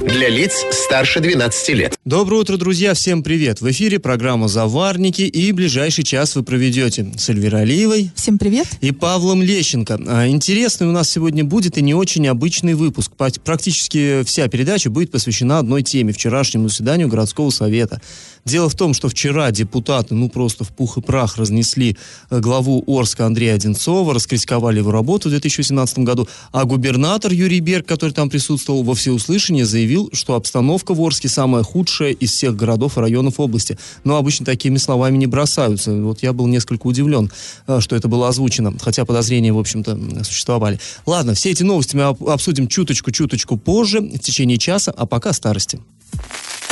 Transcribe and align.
Для 0.00 0.30
лиц 0.30 0.64
старше 0.72 1.20
12 1.20 1.68
лет. 1.74 1.98
Доброе 2.06 2.40
утро, 2.40 2.56
друзья, 2.56 2.94
всем 2.94 3.22
привет. 3.22 3.60
В 3.60 3.70
эфире 3.70 3.98
программа 3.98 4.48
«Заварники» 4.48 5.20
и 5.20 5.52
ближайший 5.52 6.04
час 6.04 6.34
вы 6.36 6.42
проведете 6.42 7.12
с 7.18 7.28
Эльвирой 7.28 7.62
Алиевой. 7.62 8.10
Всем 8.14 8.38
привет. 8.38 8.66
И 8.80 8.92
Павлом 8.92 9.42
Лещенко. 9.42 10.00
А, 10.06 10.26
интересный 10.26 10.86
у 10.86 10.90
нас 10.90 11.10
сегодня 11.10 11.44
будет 11.44 11.76
и 11.76 11.82
не 11.82 11.92
очень 11.92 12.26
обычный 12.28 12.72
выпуск. 12.72 13.12
Практически 13.44 14.22
вся 14.24 14.48
передача 14.48 14.88
будет 14.88 15.10
посвящена 15.10 15.58
одной 15.58 15.82
теме– 15.82 16.12
вчерашнему 16.14 16.68
заседанию 16.70 17.08
городского 17.08 17.50
совета. 17.50 18.00
Дело 18.44 18.68
в 18.68 18.74
том, 18.74 18.94
что 18.94 19.08
вчера 19.08 19.50
депутаты, 19.50 20.14
ну 20.14 20.28
просто 20.28 20.64
в 20.64 20.70
пух 20.70 20.96
и 20.96 21.00
прах 21.00 21.36
разнесли 21.36 21.96
э, 22.30 22.40
главу 22.40 22.82
Орска 22.86 23.26
Андрея 23.26 23.54
Одинцова, 23.54 24.14
раскритиковали 24.14 24.78
его 24.78 24.90
работу 24.90 25.28
в 25.28 25.32
2018 25.32 25.98
году, 25.98 26.26
а 26.52 26.64
губернатор 26.64 27.32
Юрий 27.32 27.60
Берг, 27.60 27.86
который 27.86 28.12
там 28.12 28.30
присутствовал 28.30 28.82
во 28.82 28.94
всеуслышание, 28.94 29.66
заявил, 29.66 30.08
что 30.12 30.34
обстановка 30.34 30.94
в 30.94 31.00
Орске 31.00 31.28
самая 31.28 31.62
худшая 31.62 32.12
из 32.12 32.32
всех 32.32 32.56
городов 32.56 32.96
и 32.96 33.00
районов 33.00 33.38
области. 33.40 33.78
Но 34.04 34.16
обычно 34.16 34.46
такими 34.46 34.78
словами 34.78 35.18
не 35.18 35.26
бросаются. 35.26 35.92
Вот 35.92 36.22
я 36.22 36.32
был 36.32 36.46
несколько 36.46 36.86
удивлен, 36.86 37.30
э, 37.66 37.80
что 37.80 37.94
это 37.94 38.08
было 38.08 38.28
озвучено, 38.28 38.74
хотя 38.80 39.04
подозрения, 39.04 39.52
в 39.52 39.58
общем-то, 39.58 40.24
существовали. 40.24 40.80
Ладно, 41.04 41.34
все 41.34 41.50
эти 41.50 41.62
новости 41.62 41.94
мы 41.94 42.04
обсудим 42.04 42.68
чуточку-чуточку 42.68 43.58
позже, 43.58 44.00
в 44.00 44.18
течение 44.18 44.58
часа, 44.58 44.92
а 44.96 45.06
пока 45.06 45.32
старости. 45.32 45.80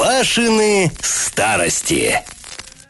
Пашины 0.08 0.90
старости. 1.02 2.24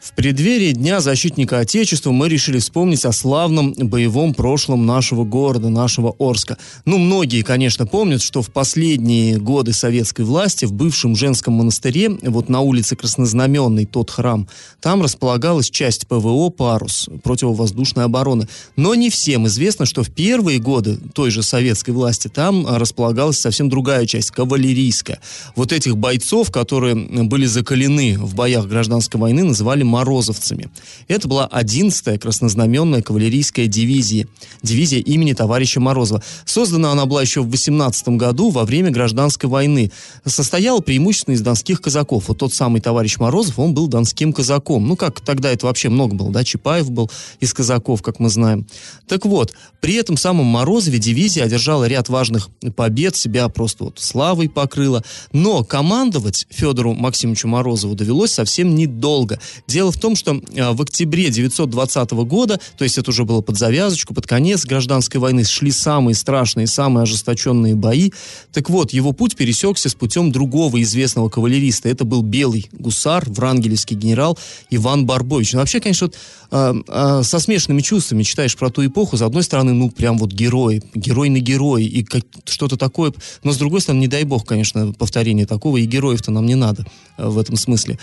В 0.01 0.13
преддверии 0.13 0.71
Дня 0.71 1.01
защитника 1.01 1.59
Отечества 1.59 2.11
мы 2.11 2.29
решили 2.29 2.59
вспомнить 2.59 3.03
о 3.03 3.11
славном 3.11 3.73
боевом 3.73 4.33
прошлом 4.33 4.85
нашего 4.85 5.25
города, 5.25 5.67
нашего 5.67 6.15
Орска. 6.19 6.57
Ну, 6.85 6.97
многие, 6.97 7.41
конечно, 7.41 7.85
помнят, 7.85 8.21
что 8.21 8.41
в 8.41 8.49
последние 8.49 9.37
годы 9.37 9.73
советской 9.73 10.21
власти 10.21 10.63
в 10.63 10.71
бывшем 10.71 11.17
женском 11.17 11.55
монастыре, 11.55 12.11
вот 12.21 12.47
на 12.47 12.61
улице 12.61 12.95
Краснознаменной, 12.95 13.85
тот 13.85 14.09
храм, 14.09 14.47
там 14.79 15.01
располагалась 15.01 15.69
часть 15.69 16.07
ПВО 16.07 16.49
«Парус» 16.49 17.09
противовоздушной 17.21 18.05
обороны. 18.05 18.47
Но 18.77 18.95
не 18.95 19.09
всем 19.09 19.47
известно, 19.47 19.85
что 19.85 20.03
в 20.03 20.11
первые 20.11 20.59
годы 20.59 20.97
той 21.13 21.29
же 21.29 21.43
советской 21.43 21.91
власти 21.91 22.29
там 22.29 22.65
располагалась 22.65 23.39
совсем 23.39 23.67
другая 23.67 24.05
часть, 24.05 24.31
кавалерийская. 24.31 25.19
Вот 25.57 25.73
этих 25.73 25.97
бойцов, 25.97 26.51
которые 26.51 26.95
были 26.95 27.45
закалены 27.45 28.17
в 28.17 28.33
боях 28.33 28.65
гражданской 28.67 29.19
войны, 29.19 29.43
называли 29.43 29.88
морозовцами. 29.89 30.69
Это 31.07 31.27
была 31.27 31.49
11-я 31.51 32.17
краснознаменная 32.17 33.01
кавалерийская 33.01 33.67
дивизия, 33.67 34.27
дивизия 34.61 34.99
имени 34.99 35.33
товарища 35.33 35.79
Морозова. 35.79 36.23
Создана 36.45 36.91
она 36.91 37.05
была 37.05 37.21
еще 37.21 37.41
в 37.41 37.49
18 37.49 38.09
году 38.09 38.49
во 38.49 38.63
время 38.63 38.91
гражданской 38.91 39.49
войны. 39.49 39.91
Состояла 40.25 40.79
преимущественно 40.79 41.35
из 41.35 41.41
донских 41.41 41.81
казаков. 41.81 42.25
Вот 42.27 42.37
тот 42.37 42.53
самый 42.53 42.81
товарищ 42.81 43.17
Морозов, 43.17 43.59
он 43.59 43.73
был 43.73 43.87
донским 43.87 44.33
казаком. 44.33 44.87
Ну, 44.87 44.95
как 44.95 45.21
тогда 45.21 45.51
это 45.51 45.65
вообще 45.65 45.89
много 45.89 46.15
было, 46.15 46.31
да? 46.31 46.43
Чапаев 46.43 46.89
был 46.91 47.09
из 47.39 47.53
казаков, 47.53 48.01
как 48.01 48.19
мы 48.19 48.29
знаем. 48.29 48.67
Так 49.07 49.25
вот, 49.25 49.53
при 49.81 49.95
этом 49.95 50.17
самом 50.17 50.45
Морозове 50.45 50.99
дивизия 50.99 51.43
одержала 51.43 51.87
ряд 51.87 52.09
важных 52.09 52.49
побед, 52.75 53.15
себя 53.15 53.49
просто 53.49 53.85
вот 53.85 53.99
славой 53.99 54.49
покрыла. 54.49 55.03
Но 55.31 55.63
командовать 55.63 56.45
Федору 56.49 56.93
Максимовичу 56.93 57.47
Морозову 57.47 57.95
довелось 57.95 58.31
совсем 58.31 58.75
недолго. 58.75 59.39
Дело 59.67 59.78
Дело 59.79 59.93
в 59.93 59.97
том, 59.97 60.17
что 60.17 60.41
э, 60.55 60.71
в 60.73 60.81
октябре 60.81 61.29
920 61.29 62.11
года, 62.11 62.59
то 62.77 62.83
есть 62.83 62.97
это 62.97 63.11
уже 63.11 63.23
было 63.23 63.39
под 63.39 63.57
завязочку, 63.57 64.13
под 64.13 64.27
конец 64.27 64.65
гражданской 64.65 65.21
войны, 65.21 65.45
шли 65.45 65.71
самые 65.71 66.15
страшные, 66.15 66.67
самые 66.67 67.03
ожесточенные 67.03 67.75
бои. 67.75 68.11
Так 68.51 68.69
вот, 68.69 68.91
его 68.91 69.13
путь 69.13 69.37
пересекся 69.37 69.87
с 69.87 69.95
путем 69.95 70.33
другого 70.33 70.81
известного 70.81 71.29
кавалериста. 71.29 71.87
Это 71.87 72.03
был 72.03 72.23
белый 72.23 72.69
гусар, 72.73 73.23
врангелевский 73.29 73.95
генерал 73.95 74.37
Иван 74.69 75.05
Барбович. 75.05 75.53
Ну, 75.53 75.59
вообще, 75.59 75.79
конечно, 75.79 76.07
вот, 76.07 76.17
э, 76.51 76.73
э, 76.85 77.23
со 77.23 77.39
смешанными 77.39 77.79
чувствами 77.79 78.23
читаешь 78.23 78.57
про 78.57 78.69
ту 78.69 78.85
эпоху. 78.85 79.15
С 79.15 79.21
одной 79.21 79.43
стороны, 79.43 79.71
ну, 79.71 79.89
прям 79.89 80.17
вот 80.17 80.33
герой, 80.33 80.83
герой 80.93 81.29
на 81.29 81.39
герой, 81.39 81.85
и 81.85 82.03
как, 82.03 82.23
что-то 82.43 82.75
такое. 82.75 83.13
Но 83.43 83.53
с 83.53 83.57
другой 83.57 83.79
стороны, 83.79 84.01
не 84.01 84.07
дай 84.07 84.25
бог, 84.25 84.45
конечно, 84.45 84.91
повторение 84.91 85.45
такого, 85.45 85.77
и 85.77 85.85
героев-то 85.85 86.31
нам 86.31 86.45
не 86.45 86.55
надо 86.55 86.85
э, 87.17 87.25
в 87.25 87.37
этом 87.37 87.55
смысле. 87.55 87.97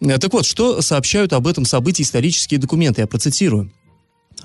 Э, 0.00 0.18
так 0.18 0.32
вот, 0.32 0.44
что 0.44 0.82
сообщают 0.82 1.19
сообщают 1.20 1.32
об 1.32 1.46
этом 1.46 1.64
событии 1.64 2.02
исторические 2.02 2.58
документы. 2.58 3.02
Я 3.02 3.06
процитирую. 3.06 3.70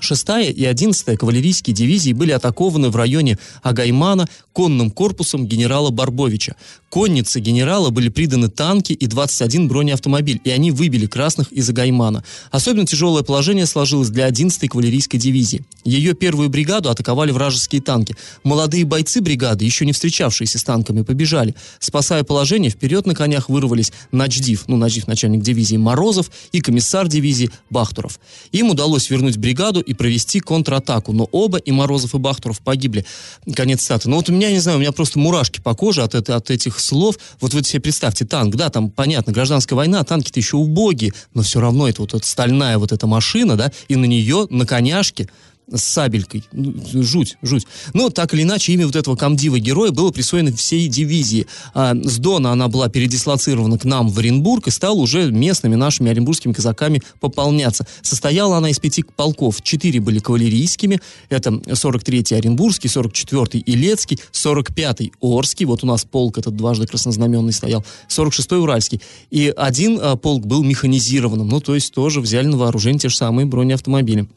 Шестая 0.00 0.50
и 0.50 0.64
одиннадцатая 0.64 1.16
кавалерийские 1.16 1.74
дивизии 1.74 2.12
были 2.12 2.32
атакованы 2.32 2.90
в 2.90 2.96
районе 2.96 3.38
Агаймана 3.62 4.26
конным 4.52 4.90
корпусом 4.90 5.46
генерала 5.46 5.90
Барбовича. 5.90 6.56
Коннице 6.88 7.40
генерала 7.40 7.90
были 7.90 8.08
приданы 8.08 8.48
танки 8.48 8.92
и 8.92 9.06
21 9.06 9.68
бронеавтомобиль, 9.68 10.40
и 10.44 10.50
они 10.50 10.70
выбили 10.70 11.06
красных 11.06 11.52
из 11.52 11.68
Агаймана. 11.68 12.24
Особенно 12.50 12.86
тяжелое 12.86 13.22
положение 13.22 13.66
сложилось 13.66 14.08
для 14.08 14.26
11-й 14.28 14.68
кавалерийской 14.68 15.20
дивизии. 15.20 15.64
Ее 15.84 16.14
первую 16.14 16.48
бригаду 16.48 16.88
атаковали 16.88 17.32
вражеские 17.32 17.82
танки. 17.82 18.16
Молодые 18.44 18.84
бойцы 18.84 19.20
бригады, 19.20 19.64
еще 19.64 19.84
не 19.84 19.92
встречавшиеся 19.92 20.58
с 20.58 20.64
танками, 20.64 21.02
побежали. 21.02 21.54
Спасая 21.80 22.24
положение, 22.24 22.70
вперед 22.70 23.04
на 23.06 23.14
конях 23.14 23.50
вырвались 23.50 23.92
Начдив, 24.10 24.64
ну, 24.66 24.76
Начдив 24.76 25.06
начальник 25.06 25.42
дивизии 25.42 25.76
Морозов 25.76 26.30
и 26.52 26.60
комиссар 26.60 27.08
дивизии 27.08 27.50
Бахтуров. 27.68 28.18
Им 28.52 28.70
удалось 28.70 29.10
вернуть 29.10 29.36
бригаду 29.36 29.80
и 29.86 29.94
провести 29.94 30.40
контратаку, 30.40 31.12
но 31.12 31.28
оба, 31.32 31.58
и 31.58 31.70
Морозов, 31.72 32.14
и 32.14 32.18
Бахтуров, 32.18 32.60
погибли. 32.60 33.06
Конец 33.54 33.82
статы. 33.82 34.08
Но 34.08 34.16
вот 34.16 34.28
у 34.28 34.32
меня, 34.32 34.50
не 34.50 34.58
знаю, 34.58 34.78
у 34.78 34.80
меня 34.80 34.92
просто 34.92 35.18
мурашки 35.18 35.60
по 35.60 35.74
коже 35.74 36.02
от, 36.02 36.14
это, 36.14 36.36
от 36.36 36.50
этих 36.50 36.78
слов. 36.80 37.18
Вот 37.40 37.54
вы 37.54 37.62
себе 37.62 37.80
представьте, 37.80 38.24
танк, 38.24 38.56
да, 38.56 38.68
там, 38.68 38.90
понятно, 38.90 39.32
гражданская 39.32 39.76
война, 39.76 40.02
танки-то 40.04 40.38
еще 40.38 40.56
убогие, 40.56 41.12
но 41.34 41.42
все 41.42 41.60
равно 41.60 41.88
это 41.88 42.02
вот 42.02 42.14
эта 42.14 42.26
стальная 42.26 42.78
вот 42.78 42.92
эта 42.92 43.06
машина, 43.06 43.56
да, 43.56 43.72
и 43.88 43.96
на 43.96 44.04
нее, 44.04 44.46
на 44.50 44.66
коняшке, 44.66 45.28
с 45.72 45.82
сабелькой. 45.82 46.44
Ну, 46.52 46.74
жуть, 47.02 47.36
жуть. 47.42 47.66
Но 47.92 48.10
так 48.10 48.32
или 48.34 48.42
иначе, 48.42 48.72
имя 48.72 48.86
вот 48.86 48.94
этого 48.94 49.16
комдива 49.16 49.58
героя 49.58 49.90
было 49.90 50.10
присвоено 50.10 50.54
всей 50.54 50.86
дивизии. 50.88 51.46
А, 51.74 51.94
с 51.94 52.18
Дона 52.18 52.52
она 52.52 52.68
была 52.68 52.88
передислоцирована 52.88 53.78
к 53.78 53.84
нам 53.84 54.08
в 54.08 54.18
Оренбург 54.18 54.68
и 54.68 54.70
стала 54.70 54.94
уже 54.94 55.30
местными 55.32 55.74
нашими 55.74 56.10
оренбургскими 56.10 56.52
казаками 56.52 57.02
пополняться. 57.20 57.86
Состояла 58.02 58.58
она 58.58 58.70
из 58.70 58.78
пяти 58.78 59.02
полков. 59.02 59.60
Четыре 59.62 60.00
были 60.00 60.20
кавалерийскими. 60.20 61.00
Это 61.30 61.50
43-й 61.50 62.36
Оренбургский, 62.36 62.88
44-й 62.88 63.58
Илецкий, 63.66 64.20
45-й 64.32 65.12
Орский. 65.20 65.66
Вот 65.66 65.82
у 65.82 65.86
нас 65.86 66.04
полк 66.04 66.38
этот 66.38 66.54
дважды 66.54 66.86
краснознаменный 66.86 67.52
стоял. 67.52 67.84
46-й 68.08 68.60
Уральский. 68.60 69.00
И 69.30 69.52
один 69.56 69.98
а, 70.00 70.16
полк 70.16 70.46
был 70.46 70.62
механизированным. 70.62 71.48
Ну, 71.48 71.60
то 71.60 71.74
есть 71.74 71.92
тоже 71.92 72.20
взяли 72.20 72.46
на 72.46 72.56
вооружение 72.56 73.00
те 73.00 73.08
же 73.08 73.16
самые 73.16 73.46
бронеавтомобили. 73.46 74.28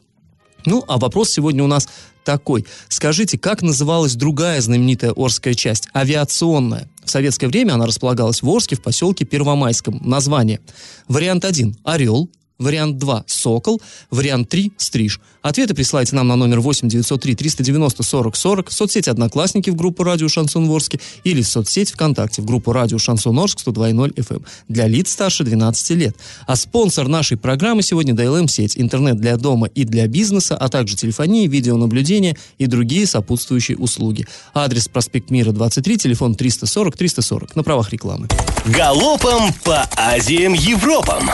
Ну, 0.66 0.84
а 0.88 0.98
вопрос 0.98 1.30
сегодня 1.30 1.64
у 1.64 1.66
нас 1.66 1.88
такой. 2.24 2.66
Скажите, 2.88 3.38
как 3.38 3.62
называлась 3.62 4.14
другая 4.14 4.60
знаменитая 4.60 5.12
Орская 5.16 5.54
часть? 5.54 5.88
Авиационная. 5.94 6.88
В 7.04 7.10
советское 7.10 7.48
время 7.48 7.74
она 7.74 7.86
располагалась 7.86 8.42
в 8.42 8.48
Орске, 8.48 8.76
в 8.76 8.82
поселке 8.82 9.24
Первомайском. 9.24 10.00
Название. 10.04 10.60
Вариант 11.08 11.44
1– 11.44 11.76
Орел. 11.84 12.30
Вариант 12.60 12.98
2– 12.98 13.24
Сокол. 13.26 13.80
Вариант 14.10 14.48
3– 14.48 14.72
Стриж. 14.76 15.20
Ответы 15.42 15.74
присылайте 15.74 16.14
нам 16.14 16.28
на 16.28 16.36
номер 16.36 16.60
8 16.60 16.88
903 16.88 17.34
390 17.34 18.02
40 18.02 18.36
40 18.36 18.68
в 18.68 18.72
соцсети 18.72 19.08
«Одноклассники» 19.08 19.70
в 19.70 19.74
группу 19.74 20.04
«Радио 20.04 20.28
Шансон 20.28 20.68
Ворске» 20.68 21.00
или 21.24 21.40
в 21.40 21.48
соцсети 21.48 21.92
ВКонтакте 21.94 22.42
в 22.42 22.44
группу 22.44 22.72
«Радио 22.72 22.98
Шансон 22.98 23.38
Орск» 23.38 23.58
102.0 23.66 24.14
FM 24.14 24.36
эм 24.36 24.44
для 24.68 24.86
лиц 24.86 25.10
старше 25.10 25.42
12 25.42 25.90
лет. 25.96 26.16
А 26.46 26.56
спонсор 26.56 27.08
нашей 27.08 27.38
программы 27.38 27.82
сегодня 27.82 28.12
DLM-сеть, 28.12 28.78
интернет 28.78 29.16
для 29.16 29.36
дома 29.38 29.66
и 29.68 29.84
для 29.84 30.06
бизнеса, 30.06 30.56
а 30.56 30.68
также 30.68 30.94
телефония, 30.94 31.48
видеонаблюдение 31.48 32.36
и 32.58 32.66
другие 32.66 33.06
сопутствующие 33.06 33.78
услуги. 33.78 34.26
Адрес 34.52 34.88
проспект 34.88 35.30
Мира 35.30 35.52
23, 35.52 35.96
телефон 35.96 36.34
340 36.34 36.96
340 36.96 37.56
на 37.56 37.62
правах 37.62 37.90
рекламы. 37.92 38.28
Галопом 38.66 39.54
по 39.64 39.88
Азиям 39.96 40.52
Европам! 40.52 41.30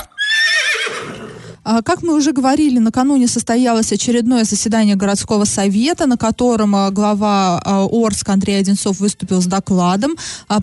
А, 1.69 1.83
как 1.83 2.05
мы 2.05 2.15
уже 2.15 2.31
говорили, 2.31 2.79
накануне 2.79 3.27
состоялось 3.27 3.91
очередное 3.91 4.45
заседание 4.45 4.95
городского 4.95 5.45
совета, 5.45 6.07
на 6.07 6.17
котором 6.17 6.77
а, 6.77 6.91
глава 6.93 7.61
а, 7.65 7.85
Орска 7.91 8.35
Андрей 8.35 8.61
Одинцов 8.61 9.01
выступил 9.01 9.43
с 9.43 9.47
докладом 9.47 10.15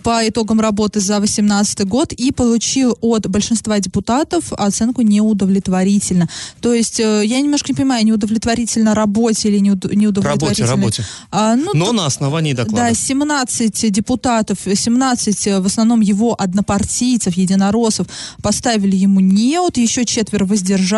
по 0.04 0.26
итогам 0.26 0.62
работы 0.62 1.02
за 1.02 1.18
2018 1.18 1.86
год 1.86 2.14
и 2.14 2.32
получил 2.32 2.98
от 3.02 3.28
большинства 3.30 3.80
депутатов 3.80 4.54
оценку 4.54 5.02
неудовлетворительно. 5.02 6.30
То 6.62 6.74
есть 6.74 7.02
э, 7.02 7.24
я 7.26 7.42
немножко 7.42 7.74
не 7.74 7.76
понимаю, 7.76 8.06
неудовлетворительно 8.06 8.96
работе 8.96 9.50
или 9.50 9.60
неудовлетворительно... 9.60 10.24
Работе, 10.32 10.66
работе. 10.66 11.06
А, 11.32 11.56
ну, 11.58 11.72
Но 11.74 11.92
на 11.92 12.06
основании 12.06 12.54
доклада. 12.54 12.90
Да, 12.90 12.94
17 12.94 13.92
депутатов, 13.92 14.60
17 14.74 15.46
в 15.60 15.66
основном 15.66 16.00
его 16.00 16.34
однопартийцев, 16.40 17.36
единороссов, 17.36 18.08
поставили 18.42 18.96
ему 18.96 19.20
неуд, 19.20 19.76
еще 19.76 20.06
четверо 20.06 20.46
воздержались, 20.46 20.93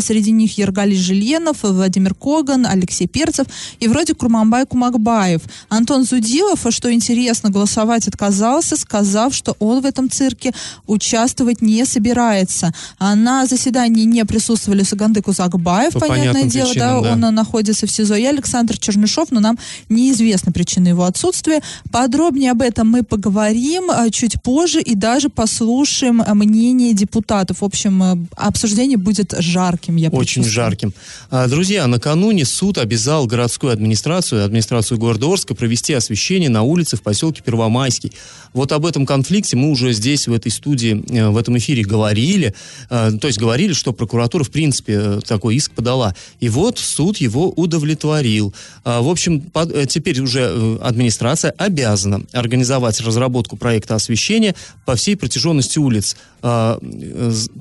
среди 0.00 0.30
них 0.30 0.58
Ергали 0.58 0.94
Желенов, 0.94 1.58
Владимир 1.62 2.14
Коган, 2.14 2.66
Алексей 2.66 3.06
Перцев 3.06 3.46
и 3.80 3.88
вроде 3.88 4.14
Курманбай 4.14 4.66
Кумакбаев. 4.66 5.42
Антон 5.68 6.04
Зудилов, 6.04 6.66
что 6.70 6.92
интересно, 6.92 7.50
голосовать 7.50 8.08
отказался, 8.08 8.76
сказав, 8.76 9.34
что 9.34 9.56
он 9.58 9.80
в 9.80 9.86
этом 9.86 10.10
цирке 10.10 10.52
участвовать 10.86 11.62
не 11.62 11.84
собирается. 11.84 12.72
А 12.98 13.14
на 13.14 13.46
заседании 13.46 14.04
не 14.04 14.24
присутствовали 14.24 14.82
Саганды 14.82 15.22
Кузакбаев, 15.22 15.92
По 15.94 16.00
понятное 16.00 16.44
дело, 16.44 16.66
причинам, 16.66 17.02
да, 17.02 17.16
да, 17.16 17.28
он 17.28 17.34
находится 17.34 17.86
в 17.86 17.90
СИЗО, 17.90 18.16
и 18.16 18.24
Александр 18.24 18.78
Чернышов, 18.78 19.30
но 19.30 19.40
нам 19.40 19.58
неизвестны 19.88 20.52
причины 20.52 20.88
его 20.88 21.04
отсутствия. 21.04 21.62
Подробнее 21.90 22.52
об 22.52 22.62
этом 22.62 22.90
мы 22.90 23.02
поговорим 23.02 23.90
а, 23.90 24.10
чуть 24.10 24.42
позже 24.42 24.80
и 24.80 24.94
даже 24.94 25.28
послушаем 25.28 26.22
а, 26.22 26.34
мнение 26.34 26.92
депутатов. 26.92 27.60
В 27.60 27.64
общем, 27.64 28.02
а, 28.02 28.18
обсуждение 28.36 28.96
будет 28.96 29.34
жарким, 29.40 29.96
я 29.96 30.10
Очень 30.10 30.44
жарким. 30.44 30.92
Друзья, 31.30 31.86
накануне 31.86 32.44
суд 32.44 32.78
обязал 32.78 33.26
городскую 33.26 33.72
администрацию, 33.72 34.44
администрацию 34.44 34.98
города 34.98 35.26
Орска 35.32 35.54
провести 35.54 35.94
освещение 35.94 36.48
на 36.48 36.62
улице 36.62 36.96
в 36.96 37.02
поселке 37.02 37.42
Первомайский. 37.42 38.12
Вот 38.52 38.72
об 38.72 38.84
этом 38.84 39.06
конфликте 39.06 39.56
мы 39.56 39.70
уже 39.70 39.92
здесь, 39.92 40.26
в 40.26 40.32
этой 40.32 40.50
студии, 40.50 41.02
э, 41.10 41.28
в 41.28 41.36
этом 41.36 41.56
эфире 41.58 41.82
говорили. 41.82 42.54
Э, 42.88 43.12
то 43.20 43.28
есть 43.28 43.38
говорили, 43.38 43.72
что 43.72 43.92
прокуратура, 43.92 44.42
в 44.42 44.50
принципе, 44.50 44.94
э, 44.94 45.20
такой 45.26 45.56
иск 45.56 45.72
подала. 45.72 46.14
И 46.40 46.48
вот 46.48 46.78
суд 46.78 47.18
его 47.18 47.50
удовлетворил. 47.50 48.52
В 48.84 49.08
общем, 49.08 49.42
теперь 49.88 50.20
уже 50.20 50.78
администрация 50.82 51.52
обязана 51.52 52.22
организовать 52.32 53.00
разработку 53.00 53.56
проекта 53.56 53.94
освещения 53.94 54.54
по 54.84 54.96
всей 54.96 55.16
протяженности 55.16 55.78
улиц 55.78 56.16
а, 56.42 56.78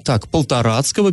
так, 0.03 0.27
Полторацкого, 0.29 1.11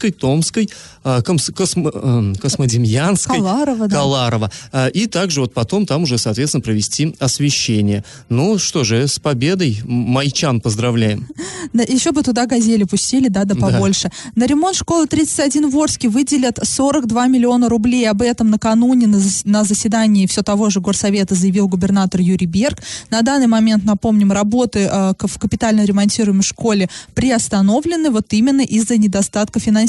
Белорусской, 0.00 0.10
Томской, 0.12 0.68
а, 1.02 1.22
Комс, 1.22 1.50
Космо, 1.50 1.90
э, 1.92 2.34
Космодемьянской, 2.40 3.38
Каларова, 3.38 3.88
да. 3.88 3.96
Каларова. 3.96 4.50
А, 4.72 4.88
и 4.88 5.06
также 5.06 5.40
вот 5.40 5.54
потом 5.54 5.86
там 5.86 6.02
уже, 6.02 6.18
соответственно, 6.18 6.62
провести 6.62 7.14
освещение. 7.18 8.04
Ну 8.28 8.58
что 8.58 8.84
же, 8.84 9.06
с 9.06 9.18
победой 9.18 9.80
майчан 9.84 10.60
поздравляем. 10.60 11.28
Да, 11.72 11.84
еще 11.84 12.10
бы 12.10 12.22
туда 12.22 12.46
газели 12.46 12.84
пустили, 12.84 13.28
да, 13.28 13.44
да 13.44 13.54
побольше. 13.54 14.10
Да. 14.34 14.42
На 14.42 14.46
ремонт 14.46 14.74
школы 14.74 15.06
31 15.06 15.70
в 15.70 15.78
Орске 15.78 16.08
выделят 16.08 16.58
42 16.60 17.26
миллиона 17.28 17.68
рублей. 17.68 18.08
Об 18.08 18.22
этом 18.22 18.50
накануне 18.50 19.06
на, 19.06 19.20
на 19.44 19.64
заседании 19.64 20.26
все 20.26 20.42
того 20.42 20.70
же 20.70 20.80
горсовета 20.80 21.34
заявил 21.34 21.68
губернатор 21.68 22.20
Юрий 22.20 22.46
Берг. 22.46 22.78
На 23.10 23.22
данный 23.22 23.46
момент, 23.46 23.84
напомним, 23.84 24.32
работы 24.32 24.88
э, 24.90 25.12
в 25.18 25.38
капитально 25.38 25.84
ремонтируемой 25.84 26.42
школе 26.42 26.88
приостановлены 27.14 28.10
вот 28.10 28.32
именно 28.32 28.62
из-за 28.62 28.96
недостатка 28.96 29.60
финансирования. 29.60 29.79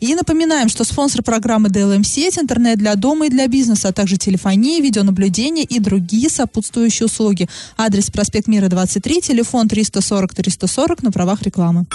И 0.00 0.14
напоминаем, 0.14 0.68
что 0.68 0.84
спонсор 0.84 1.22
программы 1.22 1.68
DLM 1.68 2.04
сеть, 2.04 2.38
интернет 2.38 2.78
для 2.78 2.94
дома 2.94 3.26
и 3.26 3.30
для 3.30 3.46
бизнеса, 3.46 3.88
а 3.88 3.92
также 3.92 4.16
телефония, 4.16 4.80
видеонаблюдение 4.80 5.64
и 5.64 5.78
другие 5.78 6.28
сопутствующие 6.28 7.06
услуги. 7.06 7.48
Адрес 7.76 8.10
проспект 8.10 8.48
Мира 8.48 8.68
23, 8.68 9.20
телефон 9.20 9.68
340 9.68 10.34
340 10.34 11.02
на 11.02 11.12
правах 11.12 11.42
рекламы. 11.42 11.86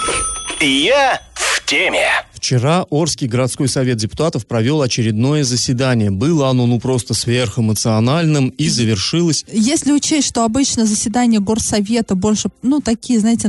Я 0.61 1.21
в 1.33 1.65
теме. 1.65 2.07
Вчера 2.45 2.85
Орский 2.91 3.27
городской 3.27 3.67
совет 3.67 3.97
депутатов 3.97 4.45
провел 4.45 4.83
очередное 4.83 5.43
заседание. 5.43 6.11
Было 6.11 6.51
оно 6.51 6.67
ну 6.67 6.79
просто 6.79 7.15
сверхэмоциональным 7.15 8.49
и 8.49 8.69
завершилось. 8.69 9.43
Если 9.51 9.91
учесть, 9.91 10.27
что 10.27 10.43
обычно 10.43 10.85
заседания 10.85 11.39
горсовета 11.39 12.13
больше, 12.13 12.49
ну, 12.61 12.81
такие, 12.81 13.19
знаете, 13.19 13.47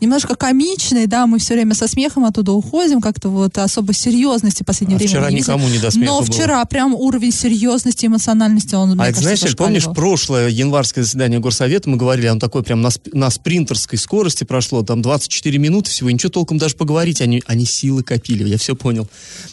немножко 0.00 0.36
комичные, 0.36 1.06
да, 1.06 1.26
мы 1.26 1.38
все 1.38 1.52
время 1.52 1.74
со 1.74 1.86
смехом 1.86 2.24
оттуда 2.24 2.52
уходим, 2.52 3.02
как-то 3.02 3.28
вот 3.28 3.58
особо 3.58 3.92
серьезности 3.92 4.62
в 4.62 4.66
последнее 4.66 4.96
а 4.96 4.98
время. 5.00 5.10
Вчера 5.10 5.30
не 5.30 5.40
никому 5.40 5.68
не 5.68 5.78
до 5.78 5.90
смеха 5.90 6.10
Но 6.10 6.20
было. 6.22 6.26
вчера 6.26 6.64
прям 6.64 6.94
уровень 6.94 7.30
серьезности, 7.30 8.06
эмоциональности, 8.06 8.74
он, 8.74 8.98
А 8.98 9.06
это, 9.06 9.20
знаешь, 9.20 9.54
помнишь, 9.54 9.84
прошлое 9.94 10.48
январское 10.48 11.04
заседание 11.04 11.40
горсовета, 11.40 11.90
мы 11.90 11.98
говорили, 11.98 12.28
он 12.28 12.40
такой 12.40 12.62
прям 12.62 12.80
на, 12.80 12.88
на 13.12 13.28
спринтерской 13.28 13.98
скорости 13.98 14.44
прошло, 14.44 14.82
там 14.82 15.02
24 15.02 15.58
минуты 15.58 15.90
всего, 15.90 16.10
ничего 16.10 16.30
толком 16.30 16.56
даже 16.56 16.74
поговорить, 16.74 17.20
они, 17.20 17.42
они 17.46 17.66
силы 17.66 18.02
копили, 18.14 18.48
я 18.48 18.56
все 18.56 18.74
понял. 18.74 19.08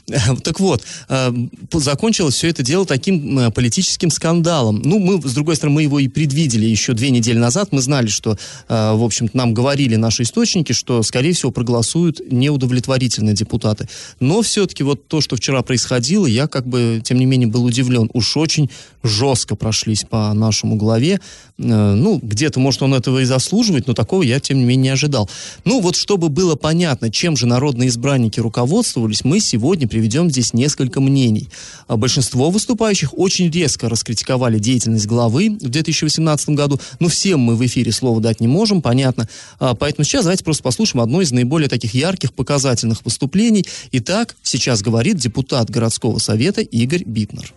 Так 0.44 0.60
вот, 0.60 0.84
э, 1.10 1.34
закончилось 1.74 2.36
все 2.36 2.50
это 2.50 2.63
дело 2.63 2.86
таким 2.86 3.40
э, 3.40 3.52
политическим 3.52 4.10
скандалом. 4.12 4.81
Ну, 4.84 5.00
мы, 5.00 5.22
с 5.22 5.34
другой 5.34 5.56
стороны, 5.56 5.75
мы 5.75 5.84
его 5.84 6.00
и 6.00 6.08
предвидели 6.08 6.66
еще 6.66 6.94
две 6.94 7.10
недели 7.12 7.38
назад. 7.38 7.72
Мы 7.72 7.81
знали, 7.81 8.08
что, 8.08 8.38
э, 8.69 8.94
в 8.94 9.04
общем-то, 9.04 9.38
нам 9.38 9.54
говорили 9.54 9.96
наши 9.96 10.24
источники, 10.24 10.74
что, 10.74 11.04
скорее 11.04 11.34
всего, 11.34 11.52
проголосуют 11.52 12.22
неудовлетворительные 12.31 13.34
депутаты. 13.34 13.88
Но 14.19 14.42
все-таки 14.42 14.84
вот 14.84 15.08
то, 15.08 15.22
что 15.22 15.36
вчера 15.36 15.62
происходило, 15.62 16.25
я 16.25 16.48
как 16.48 16.68
бы, 16.68 17.02
тем 17.04 17.18
не 17.18 17.25
менее, 17.25 17.48
был 17.48 17.63
удивлен. 17.63 18.10
Уж 18.13 18.38
очень 18.38 18.69
жестко 19.04 19.56
прошлись 19.56 20.04
по 20.04 20.34
нашему 20.34 20.75
главе. 20.75 21.19
Ну, 21.58 22.19
где-то, 22.22 22.60
может, 22.60 22.81
он 22.81 22.94
этого 22.94 23.19
и 23.19 23.25
заслуживает, 23.25 23.88
но 23.88 23.94
такого 23.94 24.24
я, 24.24 24.40
тем 24.40 24.58
не 24.58 24.66
менее, 24.66 24.81
не 24.81 24.90
ожидал. 24.90 25.30
Ну, 25.63 25.80
вот 25.80 25.96
чтобы 25.96 26.30
было 26.30 26.56
понятно, 26.56 27.12
чем 27.12 27.38
же 27.38 27.46
народные 27.46 27.90
избранники 27.90 28.40
руководствовались, 28.51 29.24
мы 29.24 29.39
сегодня 29.39 29.88
приведем 29.88 30.30
здесь 30.30 30.53
несколько 30.53 31.00
мнений. 31.00 31.48
А 31.88 31.95
большинство 31.95 32.50
выступающих 32.50 33.18
очень 33.18 33.50
резко 33.50 33.88
раскритиковали 33.88 34.59
деятельность 34.59 35.07
главы 35.07 35.51
в 35.51 35.69
2018 35.69 36.50
году, 36.50 36.80
но 37.00 37.07
всем 37.07 37.39
мы 37.39 37.56
в 37.56 37.65
эфире 37.65 37.94
слово 37.94 38.19
дать 38.19 38.42
не 38.42 38.48
можем, 38.48 38.81
понятно. 38.81 39.30
А, 39.59 39.74
поэтому 39.74 40.03
сейчас 40.03 40.25
давайте 40.25 40.44
просто 40.44 40.63
послушаем 40.63 41.01
одно 41.01 41.21
из 41.21 41.31
наиболее 41.31 41.69
таких 41.69 41.94
ярких, 41.94 42.33
показательных 42.33 43.06
выступлений. 43.06 43.65
Итак, 43.94 44.36
сейчас 44.44 44.81
говорит 44.81 45.15
депутат 45.15 45.69
городского 45.69 46.18
совета 46.19 46.59
Игорь 46.59 47.03
Битнер. 47.06 47.53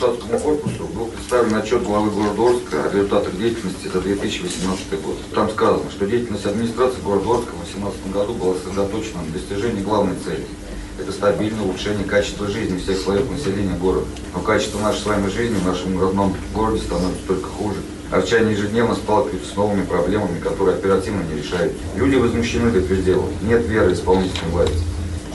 Корпусу 0.00 0.85
был 1.26 1.38
представлен 1.38 1.56
отчет 1.56 1.82
главы 1.82 2.10
города 2.10 2.42
Орска 2.42 2.84
о 2.84 2.92
результатах 2.92 3.36
деятельности 3.36 3.88
за 3.88 4.00
2018 4.00 5.02
год. 5.02 5.16
Там 5.34 5.50
сказано, 5.50 5.90
что 5.90 6.06
деятельность 6.06 6.46
администрации 6.46 7.00
города 7.02 7.30
Орска 7.30 7.50
в 7.50 7.64
2018 7.64 8.12
году 8.12 8.34
была 8.34 8.54
сосредоточена 8.54 9.22
на 9.22 9.32
достижении 9.32 9.82
главной 9.82 10.16
цели– 10.24 10.46
это 10.98 11.12
стабильное 11.12 11.62
улучшение 11.62 12.04
качества 12.04 12.46
жизни 12.48 12.78
всех 12.78 12.98
слоев 12.98 13.30
населения 13.30 13.76
города. 13.76 14.06
Но 14.34 14.40
качество 14.40 14.80
нашей 14.80 15.00
с 15.00 15.06
вами 15.06 15.28
жизни 15.28 15.56
в 15.56 15.66
нашем 15.66 16.00
родном 16.00 16.34
городе 16.54 16.82
становится 16.82 17.26
только 17.26 17.48
хуже. 17.48 17.76
Арчане 18.10 18.52
ежедневно 18.52 18.94
сталкиваются 18.94 19.52
с 19.52 19.56
новыми 19.56 19.84
проблемами, 19.84 20.40
которые 20.40 20.76
оперативно 20.76 21.22
не 21.22 21.42
решают. 21.42 21.74
Люди 21.96 22.16
возмущены 22.16 22.70
до 22.70 22.80
предела. 22.80 23.26
Нет 23.42 23.66
веры 23.66 23.92
исполнительной 23.92 24.52
власти. 24.52 24.78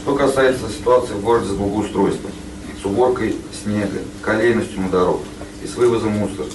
Что 0.01 0.15
касается 0.15 0.67
ситуации 0.69 1.13
в 1.13 1.21
городе 1.21 1.49
с 1.49 1.53
благоустройством, 1.53 2.31
с 2.81 2.85
уборкой 2.85 3.35
снега, 3.63 3.99
колейностью 4.23 4.81
на 4.81 4.89
дорогах, 4.89 5.27
и 5.63 5.67
с 5.67 5.75
вывозом 5.75 6.11
мусора. 6.13 6.47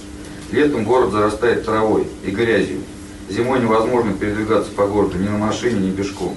Летом 0.52 0.84
город 0.84 1.12
зарастает 1.12 1.64
травой 1.64 2.06
и 2.24 2.30
грязью. 2.30 2.80
Зимой 3.28 3.60
невозможно 3.60 4.12
передвигаться 4.12 4.70
по 4.70 4.86
городу 4.86 5.18
ни 5.18 5.28
на 5.28 5.38
машине, 5.38 5.88
ни 5.88 5.90
пешком. 5.90 6.36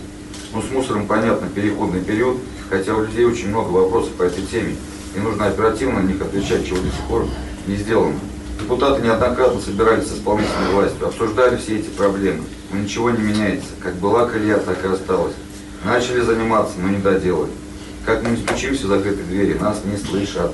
Но 0.54 0.62
с 0.62 0.72
мусором, 0.72 1.06
понятно, 1.06 1.48
переходный 1.48 2.02
период, 2.02 2.38
хотя 2.70 2.96
у 2.96 3.04
людей 3.04 3.26
очень 3.26 3.50
много 3.50 3.70
вопросов 3.70 4.14
по 4.14 4.24
этой 4.24 4.44
теме, 4.44 4.76
и 5.16 5.20
нужно 5.20 5.46
оперативно 5.46 6.02
на 6.02 6.08
них 6.08 6.22
отвечать, 6.22 6.66
чего 6.66 6.78
до 6.78 6.88
сих 6.88 7.02
пор 7.08 7.28
не 7.68 7.76
сделано. 7.76 8.20
Депутаты 8.60 9.02
неоднократно 9.02 9.62
собирались 9.62 10.08
с 10.08 10.14
исполнительной 10.14 10.74
властью, 10.74 11.08
обсуждали 11.08 11.58
все 11.58 11.78
эти 11.78 11.90
проблемы, 11.90 12.44
но 12.72 12.80
ничего 12.80 13.12
не 13.12 13.22
меняется. 13.22 13.70
Как 13.80 13.96
была 13.96 14.26
колея, 14.26 14.58
так 14.58 14.84
и 14.84 14.88
осталась. 14.88 15.34
Начали 15.86 16.22
заниматься, 16.22 16.74
но 16.80 16.90
не 16.90 16.98
доделали. 16.98 17.52
Как 18.06 18.24
мы 18.24 18.32
не 18.32 18.38
стучимся 18.38 18.86
в 18.86 18.90
закрытые 18.90 19.26
двери, 19.26 19.58
нас 19.58 19.82
не 19.86 19.98
слышат. 19.98 20.52